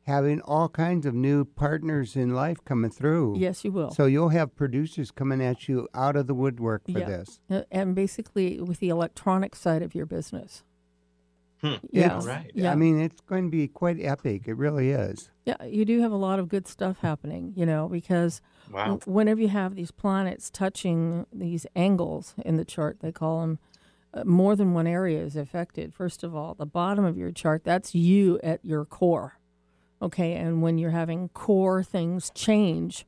[0.07, 3.37] having all kinds of new partners in life coming through.
[3.39, 3.91] Yes, you will.
[3.91, 7.07] So you'll have producers coming at you out of the woodwork for Yeah.
[7.07, 7.41] this.
[7.51, 10.63] Uh, and basically with the electronic side of your business.
[11.63, 11.75] Hmm.
[11.91, 12.51] Yeah, All right.
[12.55, 12.73] yeah.
[12.73, 14.43] I mean, it's going to be quite epic.
[14.47, 15.31] It really is.
[15.47, 18.97] Yeah, you do have a lot of good stuff happening, you know, because Wow.
[18.99, 23.59] w- whenever you have these planets touching these angles in the chart, they call them,
[24.13, 25.95] uh, more than one area is affected.
[25.95, 29.39] First of all, the bottom of your chart, that's you at your core.
[30.05, 33.07] Okay, and when you're having core things change,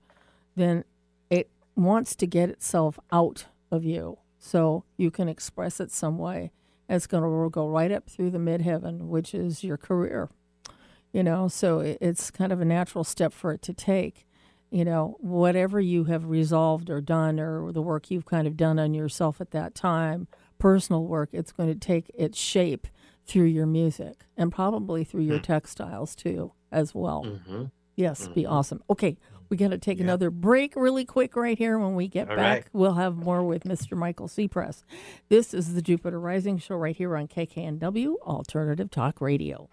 [0.54, 0.84] then
[1.30, 4.18] it wants to get itself out of you.
[4.38, 6.52] So you can express it some way.
[6.88, 10.30] It's going to go right up through the midheaven, which is your career
[11.16, 11.48] you know?
[11.48, 14.26] So it, it's kind of a natural step for it to take.
[14.68, 18.80] You know whatever you have resolved or done or the work you've kind of done
[18.80, 20.26] on yourself at that time
[20.58, 22.88] personal work it's going to take its shape
[23.26, 27.64] through your music and probably through your textiles too as well Mm-hmm.
[27.96, 29.16] yes be awesome okay
[29.48, 32.54] we got to take another break really quick right here when we get All back
[32.58, 32.66] right.
[32.72, 34.84] we'll have more with mr michael Cepress.
[35.28, 39.68] this is the jupiter rising show right here on kknw alternative talk radio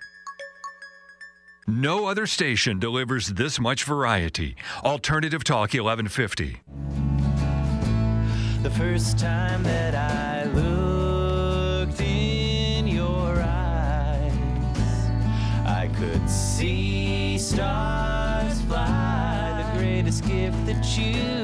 [1.67, 4.55] No other station delivers this much variety.
[4.83, 6.59] Alternative Talk 1150.
[8.63, 14.31] The first time that I looked in your eyes,
[15.65, 19.71] I could see stars fly.
[19.73, 21.40] The greatest gift that you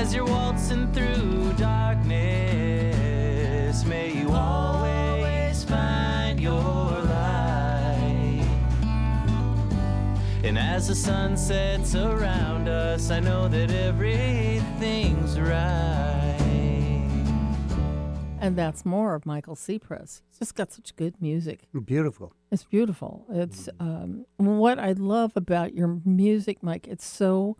[0.00, 2.14] As you're waltzing through darkness,
[3.84, 8.46] may you always find your light.
[10.42, 16.38] And as the sun sets around us, I know that everything's right.
[18.40, 20.22] And that's more of Michael Cepress.
[20.30, 21.68] He's just got such good music.
[21.84, 22.32] Beautiful.
[22.50, 23.26] It's beautiful.
[23.28, 26.88] It's um, what I love about your music, Mike.
[26.88, 27.58] It's so,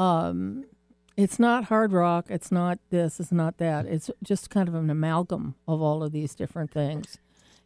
[0.00, 0.64] um,
[1.22, 2.26] it's not hard rock.
[2.28, 3.20] It's not this.
[3.20, 3.86] It's not that.
[3.86, 7.18] It's just kind of an amalgam of all of these different things,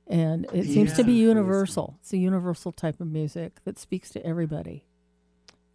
[0.07, 1.97] and it seems to be universal.
[2.01, 4.85] It's a universal type of music that speaks to everybody.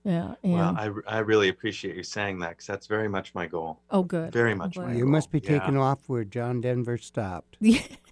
[0.04, 0.34] Yeah.
[0.44, 0.76] And Well,
[1.08, 3.82] I, I really appreciate you saying that because that's very much my goal.
[3.92, 4.34] oh, good.
[4.34, 5.12] Very much my You goal.
[5.12, 5.60] must be Yeah.
[5.60, 7.58] taking off where John Denver stopped.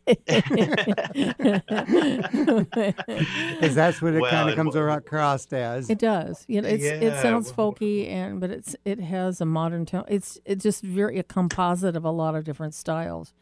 [3.59, 5.89] Because that's what it Well, kind of comes wh- across as.
[5.89, 6.45] It does.
[6.47, 10.05] You know, it's it sounds folky and but it's it has a modern tone.
[10.07, 13.33] It's it's just very a composite of a lot of different styles,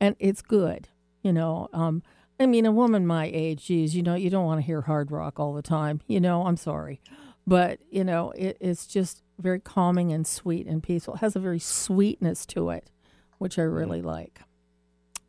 [0.00, 0.88] and it's good.
[1.22, 2.02] You know, um,
[2.38, 5.10] I mean, a woman my age, geez, you know, you don't want to hear hard
[5.10, 6.00] rock all the time.
[6.06, 7.00] You know, I'm sorry,
[7.46, 11.14] but you know, it, it's just very calming and sweet and peaceful.
[11.14, 12.90] It has a very sweetness to it,
[13.38, 14.40] which I really like.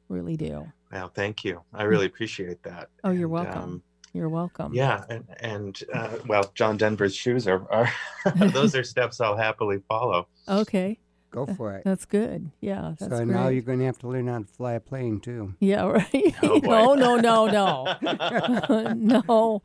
[0.09, 0.71] Really do.
[0.91, 1.61] Well, thank you.
[1.73, 2.89] I really appreciate that.
[3.03, 3.61] Oh, you're welcome.
[3.63, 4.73] um, You're welcome.
[4.73, 7.91] yeah, and, and uh, well, John Denver's shoes are, are
[8.51, 10.27] those are steps I'll happily follow.
[10.47, 10.97] Okay.
[11.29, 11.83] Go for it.
[11.83, 12.49] That's good.
[12.61, 12.93] Yeah.
[12.97, 13.27] That's so great.
[13.27, 15.55] now you're going to have to learn how to fly a plane too.
[15.59, 16.35] Yeah, right.
[16.41, 19.61] Oh, no, no, no, no, no,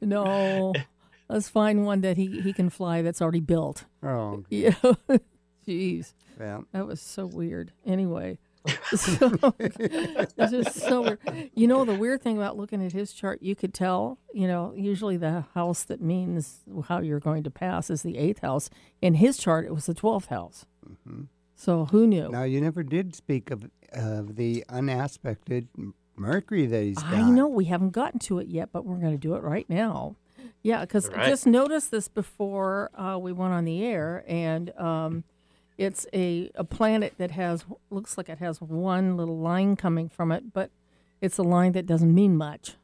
[0.00, 0.72] no.
[1.28, 3.84] Let's find one that he, he can fly that's already built.
[4.02, 4.74] Oh, Yeah.
[5.68, 6.64] Jeez, well.
[6.72, 7.72] that was so weird.
[7.86, 8.38] Anyway,
[8.94, 11.50] so, it's just so weird.
[11.54, 14.72] You know, the weird thing about looking at his chart, you could tell, you know,
[14.76, 18.70] usually the house that means how you're going to pass is the eighth house.
[19.00, 20.66] In his chart, it was the 12th house.
[21.54, 22.28] So who knew?
[22.28, 25.68] Now you never did speak of of the unaspected
[26.16, 27.14] Mercury that he's got.
[27.14, 29.68] I know we haven't gotten to it yet, but we're going to do it right
[29.68, 30.16] now.
[30.62, 31.28] Yeah, because All right.
[31.28, 35.24] just noticed this before uh, we went on the air, and um,
[35.82, 40.32] it's a, a planet that has looks like it has one little line coming from
[40.32, 40.70] it, but
[41.20, 42.76] it's a line that doesn't mean much.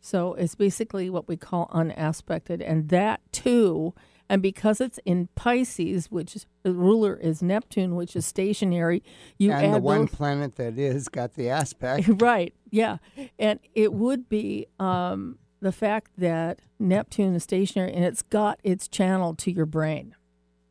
[0.00, 3.94] So it's basically what we call unaspected, and that too.
[4.28, 9.02] And because it's in Pisces, which is, the ruler is Neptune, which is stationary,
[9.38, 12.08] you and add the one those, planet that is got the aspect.
[12.22, 12.98] right yeah
[13.38, 18.88] and it would be um, the fact that neptune is stationary and it's got its
[18.88, 20.14] channel to your brain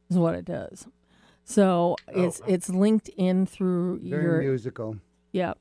[0.09, 0.87] is what it does
[1.49, 2.23] so oh.
[2.23, 4.97] it's it's linked in through Very your musical.
[5.31, 5.57] Yep.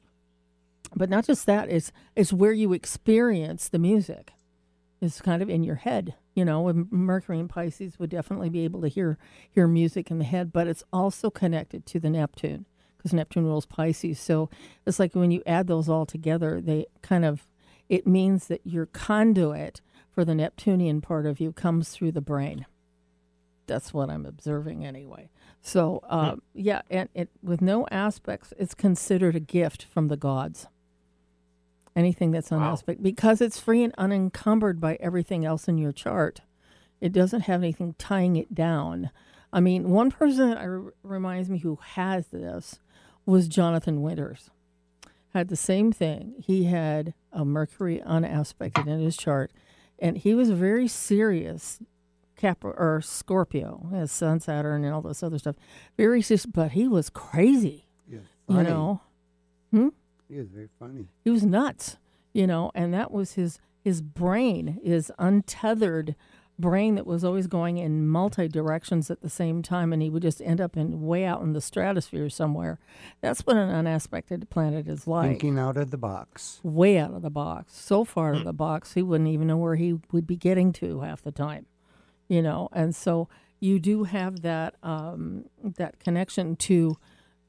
[0.94, 4.32] but not just that it's it's where you experience the music
[5.00, 8.64] it's kind of in your head you know and mercury and pisces would definitely be
[8.64, 9.16] able to hear
[9.50, 13.66] hear music in the head but it's also connected to the neptune because neptune rules
[13.66, 14.50] pisces so
[14.86, 17.46] it's like when you add those all together they kind of
[17.88, 22.66] it means that your conduit for the neptunian part of you comes through the brain
[23.68, 25.28] that's what i'm observing anyway
[25.62, 30.66] so uh, yeah and it with no aspects it's considered a gift from the gods
[31.96, 32.72] anything that's on Wow.
[32.72, 36.42] aspect because it's free and unencumbered by everything else in your chart.
[37.00, 39.10] It doesn't have anything tying it down.
[39.52, 42.78] I mean, one person that I r- reminds me who has this
[43.26, 44.50] was Jonathan Winters.
[45.34, 46.34] Had the same thing.
[46.38, 49.50] He had a Mercury unaspected in his chart,
[49.98, 51.80] and he was very serious.
[52.38, 55.56] Capra or Scorpio, his Sun, Saturn, and all this other stuff.
[55.98, 57.84] Very serious, but he was crazy.
[58.46, 59.00] Was You know,
[59.70, 59.88] hmm?
[60.28, 61.06] He was very funny.
[61.22, 61.98] he was nuts
[62.32, 66.14] you know and that was his his brain his untethered
[66.58, 70.22] brain that was always going in multi directions at the same time and he would
[70.22, 72.78] just end up in way out in the stratosphere somewhere
[73.22, 76.60] that's what an unaspected planet is like Thinking out of the box.
[76.62, 79.56] way out of the box so far out of the box he wouldn't even know
[79.56, 81.66] where he would be getting to half the time
[82.28, 83.28] you know and so
[83.60, 86.96] you do have that um, that connection to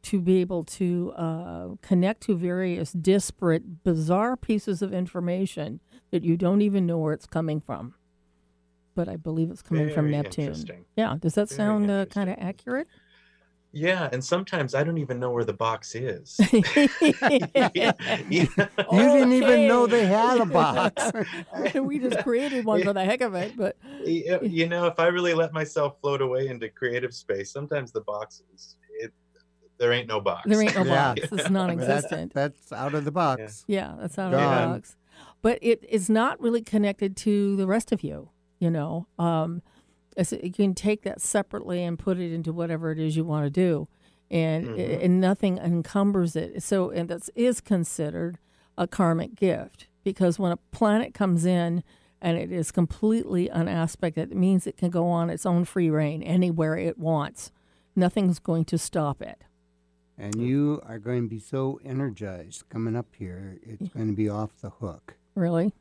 [0.02, 5.80] to be able to uh, connect to various disparate bizarre pieces of information
[6.12, 7.94] that you don't even know where it's coming from
[8.96, 10.86] but I believe it's coming from Neptune.
[10.98, 12.88] Yeah, does that Very sound uh, kind of accurate?
[13.72, 16.40] Yeah, and sometimes I don't even know where the box is.
[16.52, 18.48] You
[18.92, 21.12] didn't even know they had a box.
[21.76, 25.08] we just created one for the heck of it, but you you know, if I
[25.08, 29.14] really let myself float away into creative space, sometimes the box is it.
[29.78, 30.48] There ain't no box.
[30.50, 31.14] there ain't no Yeah.
[31.16, 31.28] box.
[31.32, 32.34] It's non-existent.
[32.34, 33.66] that's out of the box.
[33.68, 34.96] Yeah, that's out of the box.
[35.42, 38.30] But it is not really connected to the rest of you.
[38.60, 39.79] You know, um, it's-
[40.44, 43.50] you can take that separately and put it into whatever it is you want to
[43.50, 43.88] do,
[44.32, 45.04] and Mhm.
[45.04, 46.62] and nothing encumbers it.
[46.64, 48.38] So, and that is considered
[48.78, 51.84] a karmic gift because when a planet comes in
[52.22, 55.90] and it is completely an aspect, it means it can go on its own free
[55.90, 57.52] reign anywhere it wants.
[57.96, 59.44] Nothing's going to stop it.
[60.18, 64.28] And you are going to be so energized coming up here, it's going to be
[64.28, 65.16] off the hook.
[65.34, 65.74] Really,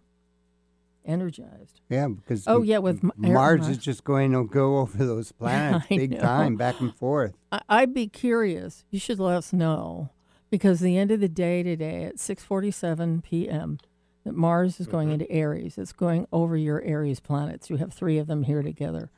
[1.09, 1.81] energized.
[1.89, 3.69] Yeah, because Oh, yeah, with m- Mars Mars.
[3.69, 6.19] is just going to go over those planets big know.
[6.21, 7.35] time, back and forth.
[7.51, 8.85] I- I'd be curious.
[8.91, 10.11] You should let us know
[10.51, 13.79] because the end of the day today at 6:47 p.m.
[14.25, 15.23] that Mars is going mm-hmm.
[15.23, 15.79] into Aries.
[15.79, 17.71] It's going over your Aries planets.
[17.71, 19.11] You have 3 of them here together.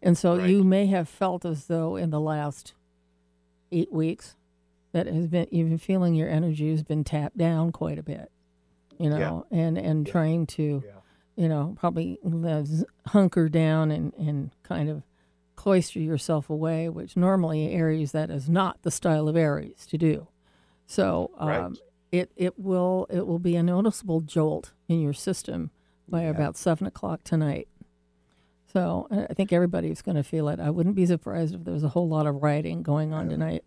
[0.00, 0.48] And so Right.
[0.50, 2.74] you may have felt as though in the last
[3.70, 4.36] 8 weeks
[4.92, 8.30] that has been you've been feeling your energy has been tapped down quite a bit.
[8.98, 10.92] You know, and and trying to Yeah.
[11.36, 12.18] You know, probably
[12.64, 15.02] z- hunker down and, and kind of
[15.56, 20.26] cloister yourself away, which normally Aries that is not the style of Aries to do.
[20.86, 21.78] So um, Right.
[22.10, 25.70] it it will it will be a noticeable jolt in your system
[26.08, 27.68] by about seven o'clock tonight.
[28.72, 30.58] So I I think everybody's going to feel it.
[30.60, 33.64] I wouldn't be surprised if there's a whole lot of rioting going on tonight.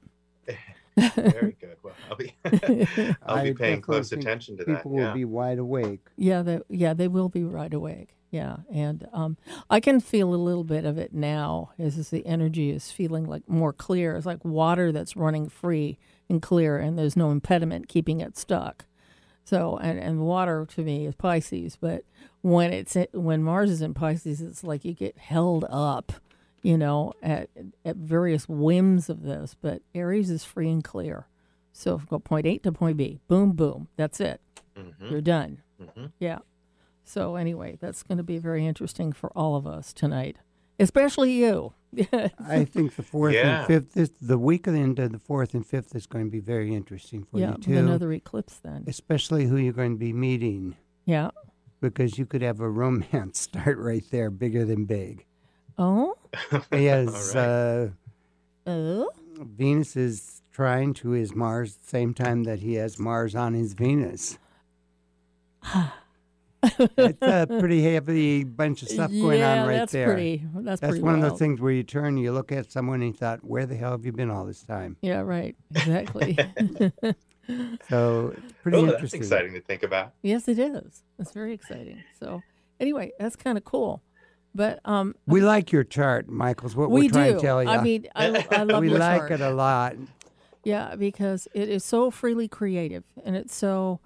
[0.97, 1.77] Very good.
[1.83, 2.35] Well, I'll be
[3.25, 4.77] I'll be paying close attention to that.
[4.77, 5.13] People will Yeah.
[5.13, 6.07] be wide awake.
[6.17, 8.15] Yeah, they, yeah, they will be wide awake.
[8.31, 9.37] Yeah, and um,
[9.69, 11.71] I can feel a little bit of it now.
[11.79, 14.15] As is the energy is feeling like more clear.
[14.17, 15.97] It's like water that's running free
[16.29, 18.85] and clear, and there's no impediment keeping it stuck.
[19.45, 22.03] So, and, and water to me is Pisces, but
[22.41, 26.11] when it's when Mars is in Pisces, it's like you get held up,
[26.65, 27.49] you know, at
[27.83, 29.55] at various whims of this.
[29.61, 31.27] But Aries is free and clear.
[31.71, 33.87] So if we go point A to point B, boom, boom.
[33.97, 34.41] That's it.
[34.77, 35.11] Mhm.
[35.11, 35.61] You're done.
[35.81, 36.11] Mhm.
[36.19, 36.39] Yeah.
[37.03, 40.37] So anyway, that's going to be very interesting for all of us tonight,
[40.79, 41.73] especially you.
[42.39, 43.59] I think the fourth Yeah.
[43.59, 46.25] and fifth, this, the week of the end of the fourth and fifth is going
[46.25, 47.77] to be very interesting for yeah, you with too.
[47.77, 48.83] another eclipse then.
[48.87, 51.29] Especially who you're going to be meeting, Yeah.
[51.79, 55.25] because you could have a romance start right there, bigger than big.
[55.77, 56.15] Oh.
[56.71, 57.47] As All right.
[57.47, 57.87] uh,
[58.67, 59.09] Oh.
[59.37, 63.73] Venus is trying to his Mars, the same time that he has Mars on his
[63.73, 64.37] Venus.
[66.63, 70.07] it's a pretty heavy bunch of stuff going yeah, on right that's there.
[70.07, 70.37] pretty.
[70.37, 72.71] That's, pretty That's pretty one of those things where you turn, and you look at
[72.71, 75.21] someone, and you thought, "Where the hell have you been all this time?" Yeah.
[75.21, 75.55] Right.
[75.75, 76.37] Exactly.
[77.87, 79.21] So it's pretty Oh, that's interesting.
[79.21, 80.13] exciting to think about.
[80.23, 81.03] yes, it is.
[81.19, 82.03] It's very exciting.
[82.19, 82.41] So
[82.79, 84.01] anyway, that's kind of cool.
[84.55, 87.39] But um, We like your chart, Michael's what we we're trying do.
[87.39, 87.69] to tell you.
[87.69, 89.31] I mean, I, I love we your like chart.
[89.31, 89.95] it a lot.
[90.63, 93.99] Yeah, because it is so freely creative and it's so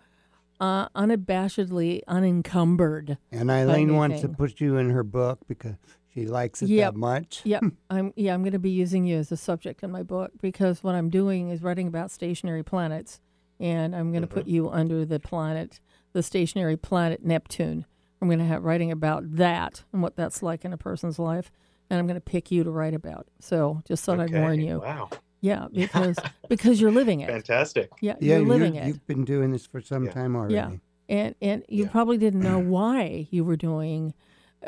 [0.60, 3.18] uh, unabashedly unencumbered.
[3.32, 5.76] And Eileen wants to put you in her book because
[6.14, 6.94] she likes it Yep.
[6.94, 7.42] that much.
[7.46, 10.32] Yep, I'm yeah, I'm going to be using you as a subject in my book
[10.42, 13.20] because what I'm doing is writing about stationary planets,
[13.60, 15.80] and I'm going to put you under the planet,
[16.14, 17.86] the stationary planet Neptune.
[18.22, 21.52] I'm going to have writing about that and what that's like in a person's life,
[21.90, 23.28] and I'm going to pick you to write about.
[23.40, 24.80] So just thought I'd warn you.
[24.80, 25.10] Wow.
[25.42, 27.28] Yeah, because because you're living it.
[27.30, 27.92] Fantastic.
[28.02, 28.88] Yeah, Yeah, you're living you it.
[28.88, 30.12] You've been doing this for some Yeah.
[30.12, 30.56] time already.
[30.56, 30.72] Yeah,
[31.08, 31.90] and and you Yeah.
[31.92, 34.14] probably didn't know why you were doing,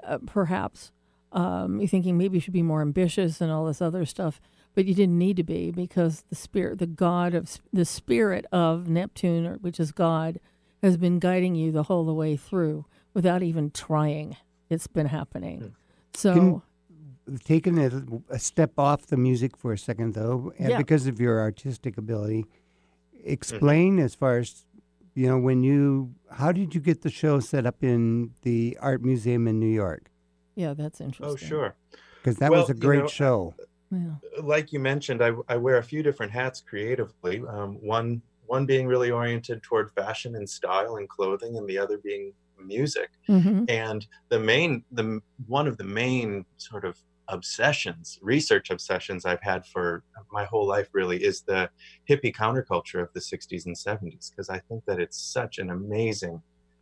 [0.03, 0.91] uh, perhaps
[1.33, 4.41] um, you're thinking maybe you should be more ambitious and all this other stuff,
[4.75, 8.87] but you didn't need to be because the spirit, the God of the spirit of
[8.89, 10.39] Neptune, which is God,
[10.81, 14.37] has been guiding you the whole the way through without even trying.
[14.69, 15.59] It's been happening.
[15.59, 15.67] Hmm.
[16.13, 16.61] So Can-
[17.45, 20.77] Taking a, a step off the music for a second, though, and Yeah.
[20.77, 23.21] because of your artistic ability, mm-hmm.
[23.23, 24.65] explain as far as
[25.13, 29.03] you know when you how did you get the show set up in the art
[29.03, 30.09] museum in New York?
[30.55, 31.75] yeah, that's oh, interesting Oh, sure.
[32.17, 33.55] Because that Well, was a you great know, show.
[33.91, 34.15] Yeah.
[34.41, 37.43] like you mentioned, I, I wear a few different hats creatively.
[37.47, 41.97] Um, one one being really oriented toward fashion and style and clothing, and the other
[41.97, 42.33] being
[42.67, 43.09] music.
[43.27, 46.97] hmm And the main the one of the main sort of
[47.27, 51.69] obsessions, research obsessions I've had for my whole life really is the
[52.09, 56.41] hippie counterculture of the 60s and 70s because I think that it's such an amazing,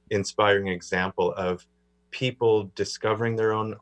[0.10, 1.68] inspiring example of
[2.12, 3.76] people discovering their own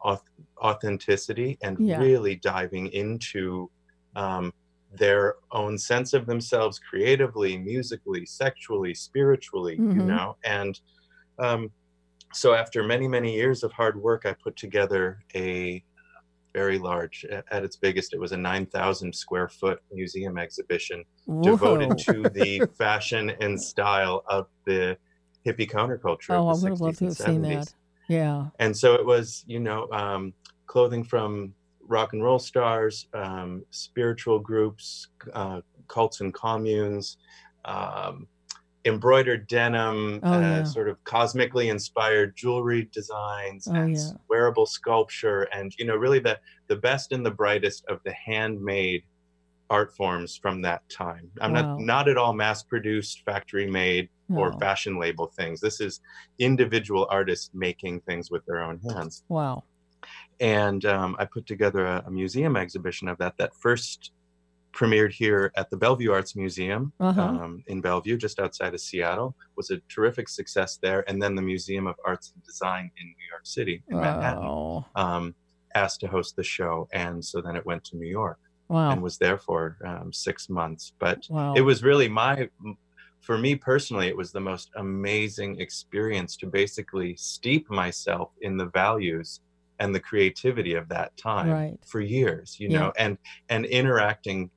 [0.61, 1.97] authenticity and Yeah.
[1.97, 3.71] really diving into
[4.15, 4.51] um,
[4.91, 10.03] their own sense of themselves creatively, musically, sexually, spiritually, you Mhm.
[10.03, 10.37] know.
[10.43, 10.79] And
[11.39, 11.71] um,
[12.34, 15.84] so, after many, many years of hard work, I put together a
[16.53, 21.03] very large, at its biggest, it was a 9,000 square foot museum exhibition
[21.41, 24.97] devoted to the fashion and style of the
[25.45, 26.32] hippie counterculture.
[26.32, 27.73] Oh, I of the would have loved to have and seen that.
[28.07, 28.47] Yeah.
[28.59, 30.34] And so it was, you know, um,
[30.65, 37.17] clothing from rock and roll stars, um, spiritual groups, uh, cults and communes,
[37.65, 38.28] um,
[38.88, 40.63] embroidered denim, Oh, uh, yeah.
[40.63, 44.11] sort of cosmically inspired jewelry designs, Oh, and yeah.
[44.29, 49.03] wearable sculpture, and you know, really the the best and the brightest of the handmade
[49.69, 51.29] art forms from that time.
[51.41, 51.61] I'm Wow.
[51.77, 55.59] not not at all mass produced, factory made, or fashion label things.
[55.61, 55.99] This is
[56.39, 59.23] individual artists making things with their own hands.
[59.29, 59.63] Wow.
[60.39, 64.11] And um, I put together a, a museum exhibition of that that first
[64.74, 67.22] premiered here at the Bellevue Arts Museum Uh-huh.
[67.22, 69.36] um, in Bellevue, just outside of Seattle.
[69.55, 71.03] Was a terrific success there.
[71.09, 74.86] And then the Museum of Arts and Design in New York City, in Manhattan, Oh.
[74.95, 75.36] um,
[75.76, 76.88] asked to host the show.
[76.93, 78.39] And so then it went to New York
[78.70, 78.91] Wow.
[78.91, 80.93] and was there for um, six months.
[80.99, 81.53] But Wow.
[81.55, 82.49] it was really my
[83.20, 88.68] for me personally it was the most amazing experience to basically steep myself in the
[88.68, 89.41] values
[89.80, 91.78] and the creativity of that time Right.
[91.86, 92.80] for years you Yeah.
[92.80, 93.18] know and
[93.49, 94.49] and interacting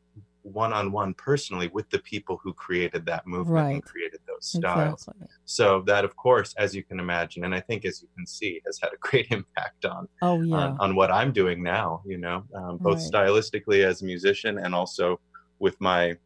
[0.53, 5.27] one-on-one personally with the people who created that movement and created those styles Exactly.
[5.45, 8.61] so that of course as you can imagine and i think as you can see
[8.67, 10.57] has had a great impact on Oh yeah.
[10.57, 13.13] on, on what I'm doing now, you know, um, both Right.
[13.13, 15.21] stylistically as a musician and also
[15.59, 16.17] with my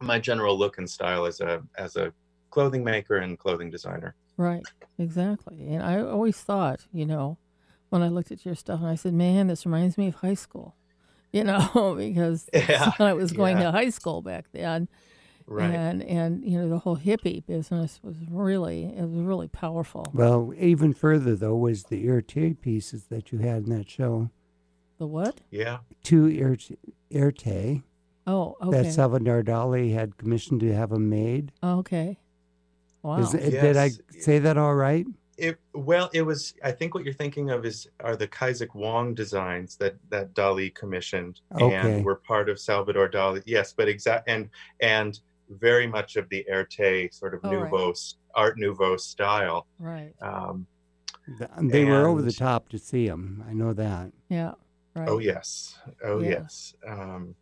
[0.00, 2.12] my general look and style as a as a
[2.50, 4.14] clothing maker and clothing designer.
[4.36, 4.66] Right,
[4.98, 5.68] exactly.
[5.74, 7.38] And I always thought, you know,
[7.90, 10.34] when I looked at your stuff, and I said, "Man, this reminds me of high
[10.34, 10.76] school,"
[11.32, 13.64] you know, because Yeah, when I was going yeah.
[13.64, 14.88] to high school back then,
[15.46, 15.70] Right.
[15.70, 20.06] and and you know the whole hippie business was really it was really powerful.
[20.14, 24.30] Well, even further though was the ear Erte pieces that you had in that show.
[24.98, 25.40] The what?
[25.50, 25.78] Yeah.
[26.04, 26.76] Two Erte,
[27.10, 27.82] Erte
[28.28, 28.70] Oh, okay.
[28.70, 28.90] that okay.
[28.90, 31.50] Salvador Dali had commissioned to have them made.
[31.64, 32.18] Oh, okay.
[33.02, 33.18] Wow.
[33.18, 35.06] Is it- Did I say that all right?
[35.40, 36.54] It, well, it was.
[36.62, 40.74] I think what you're thinking of is are the Kaisik Wong designs that that Dali
[40.74, 41.74] commissioned Okay.
[41.96, 43.42] and were part of Salvador Dali.
[43.46, 45.18] Yes, but exact and and
[45.48, 47.50] very much of the Erte sort of Oh.
[47.50, 49.66] Nouveau s- Art Nouveau style.
[49.78, 50.12] right.
[50.22, 50.66] Um,
[51.38, 53.44] Th- They were over the top to see them.
[53.48, 54.10] I know that.
[54.28, 54.52] Yeah.
[54.96, 55.08] Right.
[55.08, 56.30] Oh yes, oh Yeah.
[56.30, 56.74] yes.
[56.86, 57.34] Um,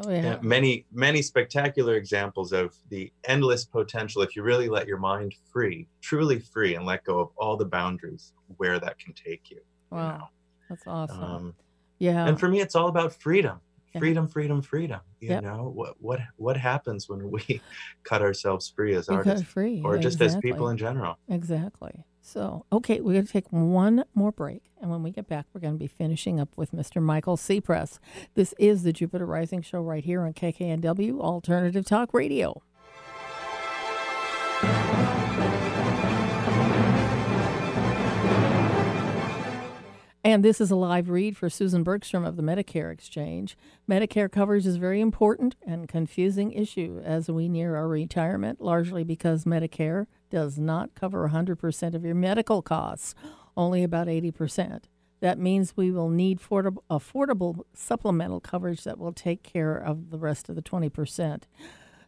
[0.00, 0.22] Oh yeah.
[0.22, 5.34] yeah, many many spectacular examples of the endless potential if you really let your mind
[5.52, 9.56] free, truly free, and let go of all the boundaries where that can take you.
[9.58, 10.18] you Wow.
[10.18, 10.24] know?
[10.68, 11.24] That's awesome.
[11.24, 11.56] Um,
[11.98, 12.28] yeah.
[12.28, 13.60] and for me, it's all about freedom,
[13.98, 15.00] freedom, freedom, freedom.
[15.20, 15.42] You Yep.
[15.42, 17.62] know what what what happens when we
[18.04, 21.18] cut ourselves free as You artists, free, or just as people in general.
[21.28, 22.04] Exactly.
[22.28, 24.60] So, okay, we're going to take one more break.
[24.82, 27.00] And when we get back, we're going to be finishing up with Mr.
[27.00, 27.98] Michael Cepress.
[28.34, 32.60] This is the Jupiter Rising Show right here on KKNW Alternative Talk Radio.
[40.28, 43.56] And this is a live read for Susan Bergstrom of the Medicare Exchange.
[43.88, 49.04] Medicare coverage is a very important and confusing issue as we near our retirement, largely
[49.04, 53.14] because Medicare does not cover 100% of your medical costs,
[53.56, 54.82] only about 80%.
[55.20, 60.18] That means we will need affordable, affordable supplemental coverage that will take care of the
[60.18, 61.44] rest of the 20%.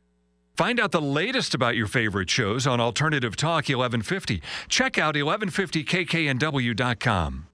[0.56, 4.42] Find out the latest about your favorite shows on Alternative Talk 1150.
[4.68, 7.46] Check out 1150kknw.com.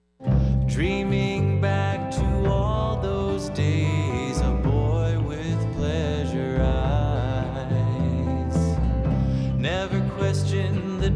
[0.66, 2.33] Dreaming back to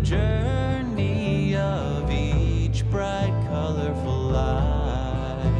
[0.03, 5.53] journey of each bright, colorful light.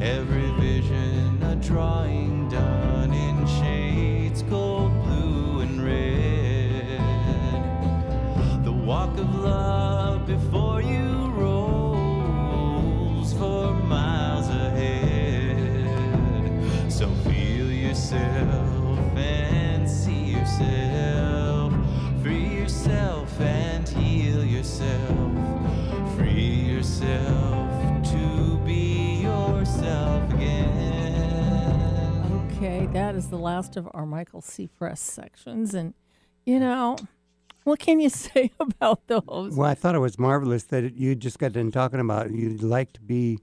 [0.00, 7.00] Every vision a drawing done in shades gold, blue, and red.
[8.64, 9.83] The walk of life.
[32.94, 35.74] That is the last of our Michael Cepress sections.
[35.74, 35.94] And,
[36.46, 36.96] you know,
[37.64, 39.56] what can you say about those?
[39.56, 42.92] Well, I thought it was marvelous that you just got done talking about you'd like
[42.92, 43.40] to be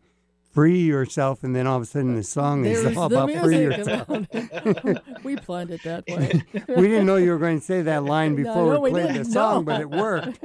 [0.51, 3.61] free yourself, and then all of a sudden the song is all the about free
[3.61, 4.09] yourself.
[4.09, 6.43] about- we planned it that way.
[6.75, 9.15] we didn't know you were going to say that line before no, we we played
[9.15, 9.71] the song, No.
[9.71, 10.43] but it worked.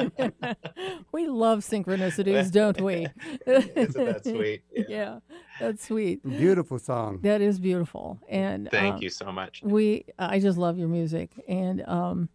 [1.13, 3.07] we love synchronicities, don't we?
[3.47, 4.63] Isn't that sweet?
[4.73, 5.19] Yeah.
[5.61, 6.23] that's sweet.
[6.23, 7.21] Beautiful song.
[7.23, 8.21] That is beautiful.
[8.29, 9.63] And Thank uh, you so much.
[9.65, 12.29] We, I just love your music, and um,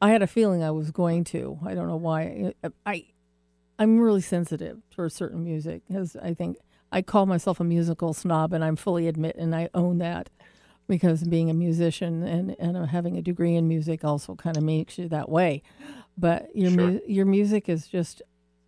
[0.00, 1.58] I had a feeling I was going to.
[1.64, 2.54] I don't know why.
[2.62, 3.06] I, I
[3.78, 6.58] I'm really sensitive to certain music because I think
[6.94, 10.30] I call myself a musical snob, and I'm fully admit and I own that
[10.86, 14.62] because being a musician and and uh, having a degree in music also kind of
[14.62, 15.62] makes you that way.
[16.16, 18.22] But your mu- your music is just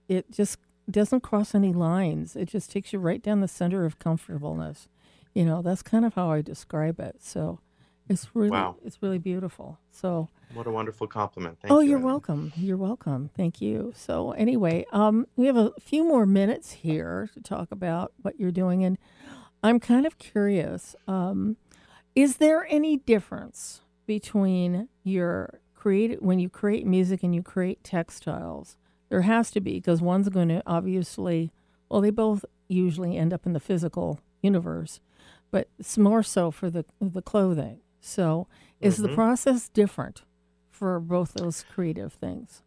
[0.09, 0.59] it just
[0.91, 2.35] doesn't cross any lines.
[2.35, 4.89] It just takes you right down the center of comfortableness.
[5.33, 7.23] You know, that's kind of how I describe it.
[7.23, 7.61] So
[8.09, 8.77] it's really Wow.
[8.85, 9.79] it's really beautiful.
[9.91, 11.59] So What a wonderful compliment.
[11.61, 11.91] Thank oh, you.
[11.91, 12.53] you're welcome.
[12.57, 13.31] You're welcome.
[13.37, 13.93] Thank you.
[13.97, 18.53] So anyway, um, we have a few more minutes here to talk about what you're
[18.53, 18.97] doing, and
[19.63, 20.95] I'm kind of curious.
[21.09, 21.57] Um,
[22.15, 28.77] is there any difference between your create when you create music and you create textiles?
[29.09, 31.53] There has to be because one's going to obviously,
[31.89, 35.01] well, they both usually end up in the physical universe,
[35.51, 37.81] but it's more so for the the clothing.
[38.07, 38.47] So,
[38.81, 39.15] is the Mhm.
[39.17, 40.23] process different
[40.71, 42.63] for both those creative things?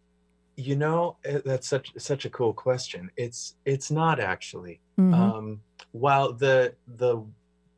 [0.57, 3.09] You know, eh, that's such such a cool question.
[3.15, 4.81] It's it's not actually.
[4.97, 5.13] Mhm.
[5.13, 5.61] Um,
[5.91, 7.25] while the the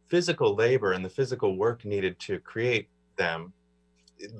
[0.09, 3.53] physical labor and the physical work needed to create them,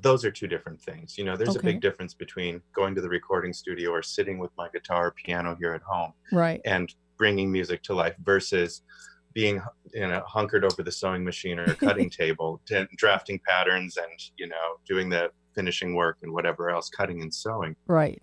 [0.02, 1.18] those are two different things.
[1.18, 4.50] You know, there's a big difference between going to the recording studio or sitting with
[4.56, 6.60] my guitar or piano here at home Right.
[6.64, 8.82] and bringing music to life versus
[9.34, 9.60] being
[9.92, 14.46] you know hunkered over the sewing machine or cutting table t- drafting patterns and you
[14.46, 17.76] know doing the finishing work and whatever else cutting and sewing.
[17.86, 18.22] Right.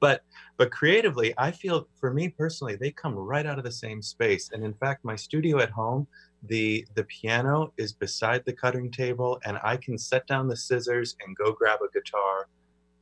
[0.00, 0.22] but
[0.56, 4.50] but creatively i feel for me personally they come right out of the same space.
[4.52, 6.06] And in fact my studio at home
[6.42, 11.16] the the piano is beside the cutting table and i can set down the scissors
[11.24, 12.48] and go grab a guitar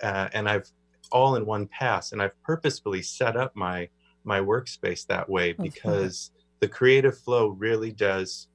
[0.03, 0.71] uh, and i've
[1.13, 2.13] all in one pass.
[2.13, 3.89] And i've purposefully set up my
[4.25, 6.31] my workspace that way because
[6.63, 8.47] the creative flow really does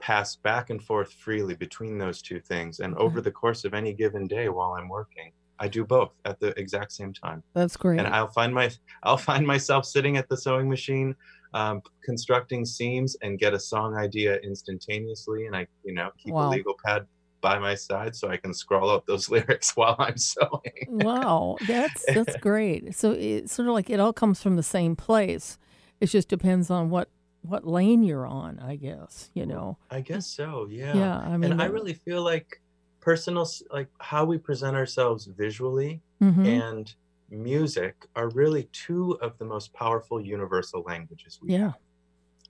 [0.00, 3.92] pass back and forth freely between those two things and over the course of any
[3.92, 7.98] given day while i'm working i do both at the exact same time That's great.
[8.00, 8.70] and i'll find my
[9.04, 11.14] i'll find myself sitting at the sewing machine
[11.52, 16.48] um, constructing seams and get a song idea instantaneously and i you know keep Wow.
[16.48, 17.06] a legal pad
[17.42, 22.04] by my side so i can scroll out those lyrics while i'm sewing wow, that's
[22.14, 22.94] that's great.
[22.96, 25.56] So it's sort of like it all comes from the same place.
[26.00, 27.08] It just depends on what
[27.42, 29.30] what lane you're on, I guess.
[29.34, 29.78] You know.
[29.90, 30.66] I guess so.
[30.70, 30.96] Yeah.
[30.96, 32.62] Yeah, I mean, and I really feel like
[33.00, 36.46] personal, like how we present ourselves visually Mhm.
[36.46, 36.94] and
[37.30, 41.72] music are really two of the most powerful universal languages we Yeah.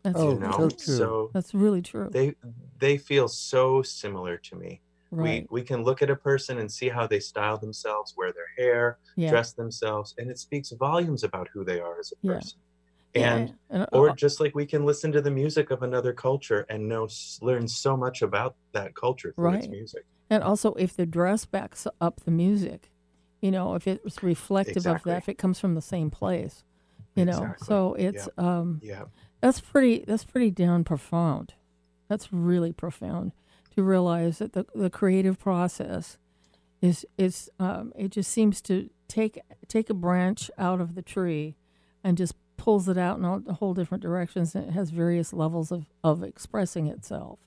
[0.03, 0.53] That's Oh, you know.
[0.53, 0.79] so true.
[0.97, 2.09] So that's really true.
[2.11, 2.35] they
[2.79, 4.81] they feel so similar to me.
[5.11, 5.47] Right.
[5.51, 8.49] We we can look at a person and see how they style themselves, wear their
[8.59, 9.31] hair, Yeah.
[9.31, 12.35] dress themselves, and it speaks volumes about who they are as a Yeah.
[12.35, 12.61] person.
[13.15, 16.13] Yeah, And and, uh, or just like we can listen to the music of another
[16.13, 17.09] culture and know
[17.43, 20.05] learn so much about that culture through its music.
[20.29, 22.91] And also, if the dress backs up the music,
[23.41, 26.63] you know, if it's reflective of that, if it comes from the same place,
[27.17, 27.67] you know, Exactly.
[27.67, 28.59] so it's yeah.
[28.59, 29.09] um, Yep.
[29.41, 31.55] that's pretty that's pretty down profound.
[32.09, 33.33] That's really profound
[33.75, 36.17] to realize that the the creative process
[36.81, 41.57] is is um, it just seems to take take a branch out of the tree
[42.05, 45.33] and just pulls it out in all the whole different directions and it has various
[45.33, 47.39] levels of, of expressing itself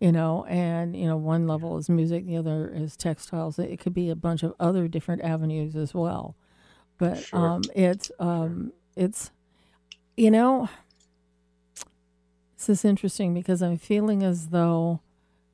[0.00, 3.58] you know and you know one level is music the other is textiles.
[3.58, 6.34] It could be a bunch of other different avenues as well.
[6.98, 7.38] But Sure.
[7.38, 9.30] um it's um it's
[10.16, 10.68] you know
[12.56, 15.00] this is interesting because i'm feeling as though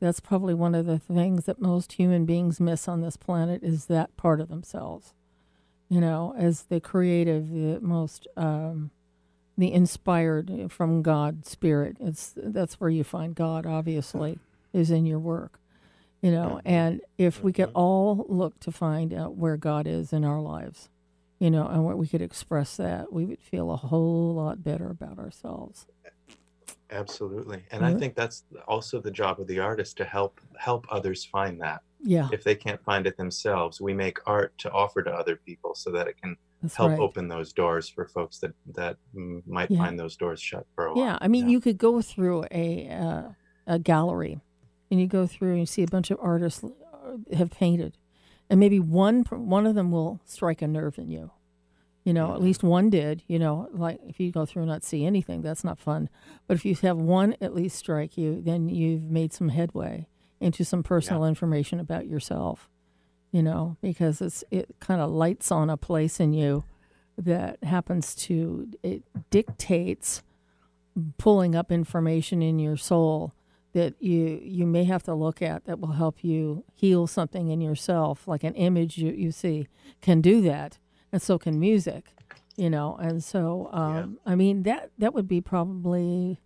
[0.01, 3.86] that's probably one of the things that most human beings miss on this planet is
[3.86, 5.12] that part of themselves
[5.89, 8.91] you know as the creative the most um
[9.59, 14.39] the inspired from god spirit it's that's where you find god obviously
[14.72, 15.61] is in your work
[16.20, 20.24] you know and if we could all look to find out where god is in
[20.24, 20.89] our lives
[21.39, 24.89] you know, and where we could express that, we would feel a whole lot better
[24.89, 25.87] about ourselves.
[26.91, 27.64] Absolutely.
[27.72, 31.61] And I think that's also the job of the artist to help help others find
[31.61, 31.82] that.
[32.03, 32.28] Yeah.
[32.32, 35.90] If they can't find it themselves, we make art to offer to other people so
[35.92, 37.01] that it can That's help right.
[37.01, 39.78] open those doors for folks that that might Yeah.
[39.78, 41.05] find those doors shut for a while.
[41.05, 43.22] Yeah, I mean, you could go through a uh,
[43.66, 44.40] a gallery,
[44.90, 47.97] and you go through and you see a bunch of artists uh, have painted,
[48.49, 51.30] and maybe one one of them will strike a nerve in you.
[52.05, 53.24] You know, at least one did.
[53.26, 56.09] You know, like if you go through and not see anything, that's not fun.
[56.47, 60.07] But if you have one at least strike you, then you've made some headway
[60.41, 62.68] into some personal information about yourself.
[63.32, 66.64] You know, because it's it kind of lights on a place in you
[67.18, 70.22] that happens to it dictates
[71.18, 73.34] pulling up information in your soul
[73.72, 77.61] that you you may have to look at that will help you heal something in
[77.61, 79.66] yourself like an image you, you see
[80.01, 80.78] can do that
[81.12, 82.12] and so can music
[82.57, 86.41] you know and so um, i mean that that would be probably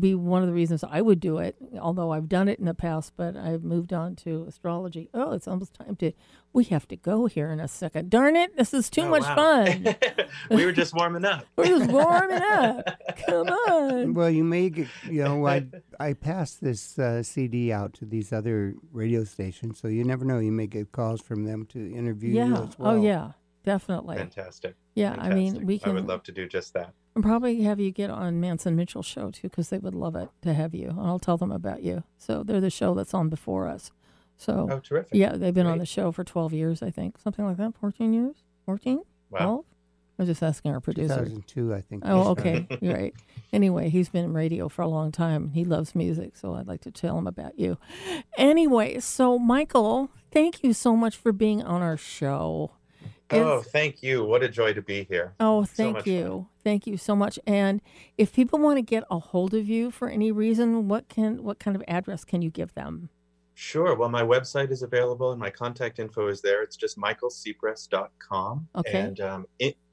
[0.00, 2.74] be one of the reasons I would do it, although I've done it in the
[2.74, 5.08] past, but I've moved on to astrology.
[5.14, 6.12] Oh, it's almost time to,
[6.52, 8.10] we have to go here in a second.
[8.10, 9.34] Darn it, this is too Oh, much wow.
[9.64, 9.96] fun.
[10.50, 11.44] we were just warming up.
[11.56, 12.84] We're just warming up.
[13.26, 14.14] Come on.
[14.14, 15.66] Well, you may get, you know, I
[16.00, 20.38] I passed this uh, CD out to these other radio stations, so you never know.
[20.38, 22.62] You may get calls from them to interview you Yeah.
[22.62, 22.92] as well.
[22.96, 23.32] Oh, yeah.
[23.64, 24.16] Definitely.
[24.16, 24.76] Fantastic.
[24.94, 25.66] Yeah, I mean, Fantastic.
[25.66, 26.92] we I can would love to do just that.
[27.16, 30.28] And probably have you get on Manson Mitchell's show too, because they would love it
[30.42, 30.90] to have you.
[30.90, 32.04] And I'll tell them about you.
[32.18, 33.90] So they're the show that's on before us.
[34.36, 35.14] So Oh, terrific.
[35.14, 37.74] Yeah, they've been on the show for twelve years, I think, something like that.
[37.80, 38.36] Fourteen years,
[38.66, 39.00] 14?
[39.30, 39.38] Wow.
[39.38, 39.64] 12?
[40.18, 41.24] I was just asking our producer.
[41.24, 42.02] 2002, I think.
[42.06, 43.14] Oh, okay, right.
[43.52, 45.50] Anyway, he's been in radio for a long time.
[45.50, 47.76] He loves music, so I'd like to tell him about you.
[48.38, 52.72] Anyway, so Michael, thank you so much for being on our show.
[53.30, 54.24] Oh, thank you.
[54.24, 55.34] What a joy to be here.
[55.40, 56.22] Oh, thank much you.
[56.28, 56.46] fun.
[56.62, 57.38] Thank you so much.
[57.46, 57.80] And
[58.16, 61.58] if people want to get a hold of you for any reason, what can what
[61.58, 63.08] kind of address can you give them?
[63.54, 63.94] Sure.
[63.96, 66.62] Well, my website is available and my contact info is there.
[66.62, 68.68] It's just michaelcepress.com.
[68.76, 69.00] Okay.
[69.00, 69.46] And um,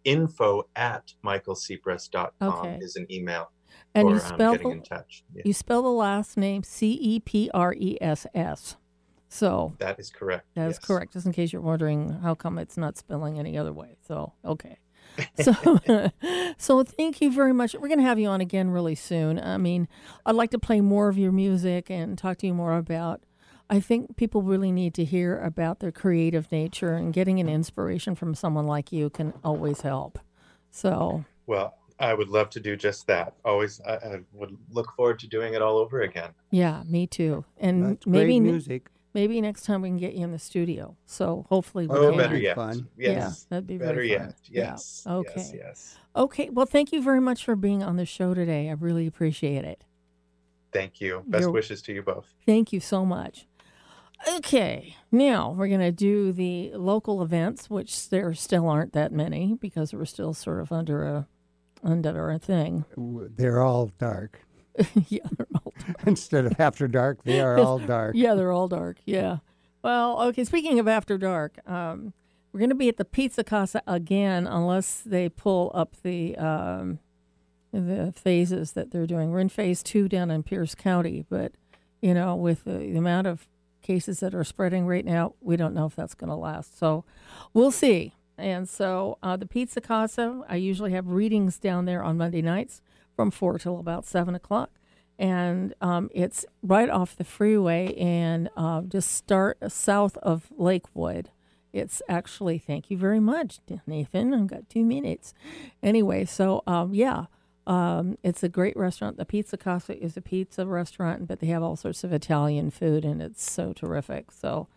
[0.04, 2.78] info at michaelcepress.com Okay.
[2.82, 3.52] is an email
[3.96, 5.24] And for you um, getting the- in touch.
[5.34, 8.76] Yeah, You spell the last name C E P R E S S.
[9.34, 10.46] So that is correct.
[10.54, 10.86] That is yes.
[10.86, 13.98] correct, just in case you're wondering how come it's not spelling any other way.
[14.08, 14.78] So, okay.
[15.42, 15.80] So,
[16.58, 17.74] so thank you very much.
[17.74, 19.40] We're going to have you on again really soon.
[19.40, 19.88] I mean,
[20.24, 23.24] I'd like to play more of your music and talk to you more about.
[23.72, 28.14] I think people really need to hear about their creative nature and getting an inspiration
[28.14, 30.20] from someone like you can always help.
[30.70, 33.34] So, Well, I would love to do just that.
[33.44, 36.32] Always, I, I would look forward to doing it all over again.
[36.52, 37.46] yeah, me too.
[37.58, 38.90] And That's maybe great ne- music.
[39.14, 40.96] Maybe next time we can get you in the studio.
[41.06, 42.18] So hopefully we Oh, can.
[42.18, 42.56] better yet.
[42.56, 42.88] Fun.
[42.98, 44.22] Yeah, that'd be better very yet.
[44.22, 44.34] fun.
[44.50, 44.62] Yeah.
[44.72, 45.04] Yes.
[45.08, 45.32] Okay.
[45.38, 45.54] Yes.
[45.54, 45.98] Yes.
[46.16, 46.50] Okay.
[46.50, 48.70] Well, thank you very much for being on the show today.
[48.70, 49.84] I really appreciate it.
[50.72, 51.24] Thank you.
[51.28, 52.34] Best You're- wishes to you both.
[52.46, 53.48] Thank you so much.
[54.38, 59.54] Okay, now we're going to do the local events, which there still aren't that many
[59.60, 61.28] because we're still sort of under a
[61.84, 62.86] under a thing.
[62.96, 64.40] They're all dark.
[65.08, 65.74] yeah, they're all
[66.06, 68.16] Instead of after dark, they are all dark.
[68.16, 68.98] yeah, they're all dark.
[69.06, 69.38] Yeah.
[69.84, 70.44] Well, okay.
[70.46, 72.14] Speaking of after dark, um,
[72.52, 77.00] we're going to be at the Pizza Casa again, unless they pull up the um,
[77.72, 79.32] the phases that they're doing.
[79.32, 81.54] We're in phase two down in Pierce County, but
[82.02, 83.48] you know, with the, the amount of
[83.82, 86.78] cases that are spreading right now, we don't know if that's going to last.
[86.78, 87.04] So
[87.54, 88.14] we'll see.
[88.38, 92.82] And so uh, the Pizza Casa, I usually have readings down there on Monday nights
[93.16, 94.72] from four till about seven o'clock
[95.20, 101.30] and um, it's right off the freeway and uh, just start south of Lakewood.
[101.72, 104.34] It's actually, thank you very much, Nathan.
[104.34, 105.34] I've got two minutes.
[105.84, 107.26] Anyway, so um, yeah,
[107.68, 109.18] um, it's a great restaurant.
[109.18, 113.06] The Pizza Casa is a pizza restaurant, but they have all sorts of Italian food,
[113.06, 114.32] and it's so terrific.
[114.32, 114.68] So,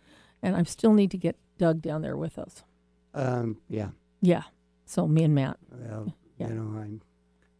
[0.41, 2.63] and I still need to get Doug down there with us.
[3.13, 3.89] Um, yeah.
[4.21, 4.43] Yeah.
[4.85, 5.57] So me and Matt.
[5.71, 6.49] Well, Yeah.
[6.49, 7.01] you know, I'm.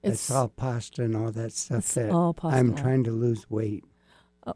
[0.07, 2.57] It's- It's, all pasta and all that stuff It's that all pasta.
[2.57, 3.83] I'm trying to lose weight.
[4.45, 4.53] Oh,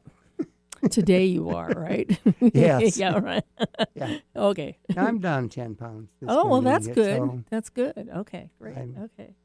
[0.89, 2.19] today you are right.
[2.41, 2.97] Yes.
[2.97, 3.17] yeah.
[3.19, 3.43] Right.
[3.93, 4.17] Yeah.
[4.35, 4.77] Okay.
[4.97, 6.09] I'm down 10 pounds.
[6.27, 7.17] Oh well, that's yet, good.
[7.17, 8.09] so That's good.
[8.15, 8.77] Okay, great.
[8.77, 9.35] I'm- Okay,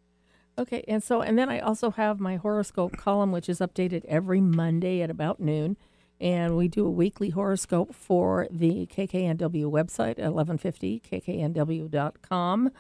[0.58, 0.82] okay.
[0.88, 5.02] And so, and then I also have my horoscope column, which is updated every Monday
[5.02, 5.76] at about noon,
[6.18, 12.70] and we do a weekly horoscope for the KKNW website at 1150kknw.com,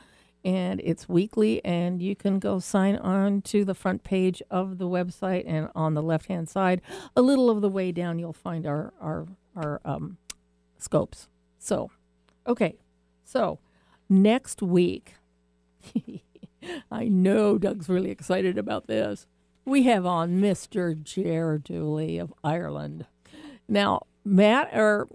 [0.46, 4.86] and it's weekly, and you can go sign on to the front page of the
[4.86, 6.80] website, and on the left hand side,
[7.16, 9.26] a little of the way down, you'll find our our
[9.56, 10.18] our um,
[10.78, 11.28] scopes.
[11.58, 11.90] So,
[12.46, 12.76] okay,
[13.24, 13.58] so
[14.08, 15.14] next week,
[16.92, 19.26] I know Doug's really excited about this.
[19.64, 21.02] We have on Mr.
[21.02, 23.06] Ger Dooley of Ireland.
[23.68, 25.08] Now, Matt, or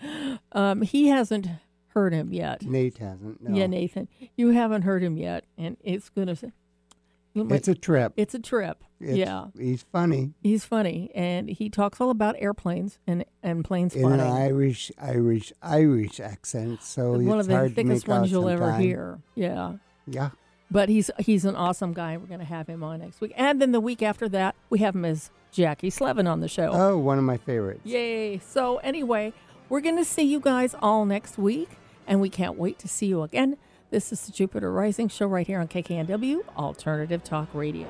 [0.50, 1.46] um, he hasn't
[1.94, 2.62] heard him yet.
[2.62, 3.42] Nate hasn't.
[3.42, 3.56] No.
[3.56, 6.36] Yeah, Nathan, you haven't heard him yet, and it's gonna.
[7.36, 8.12] It's a trip.
[8.16, 8.84] It's a trip.
[9.00, 10.34] It's- yeah, He's funny.
[10.40, 14.20] he's funny, and he talks all about airplanes and and planes In an.
[14.20, 19.18] Irish, Irish, Irish accent, so One of the thickest ones you'll ever hear.
[19.34, 19.74] Yeah.
[20.06, 20.30] Yeah.
[20.70, 22.16] But he's he's an awesome guy.
[22.16, 24.78] We're going to have him on next week, and then the week after that, we
[24.78, 26.70] have him as Jackie Slevin on the show.
[26.72, 27.82] Oh, one of my favorites.
[27.84, 28.38] Yay!
[28.38, 29.32] So anyway,
[29.68, 31.68] we're going to see you guys all next week,
[32.06, 33.56] and we can't wait to see you again.
[33.90, 37.86] This is the Jupiter Rising Show right here on KKNW Alternative Talk Radio.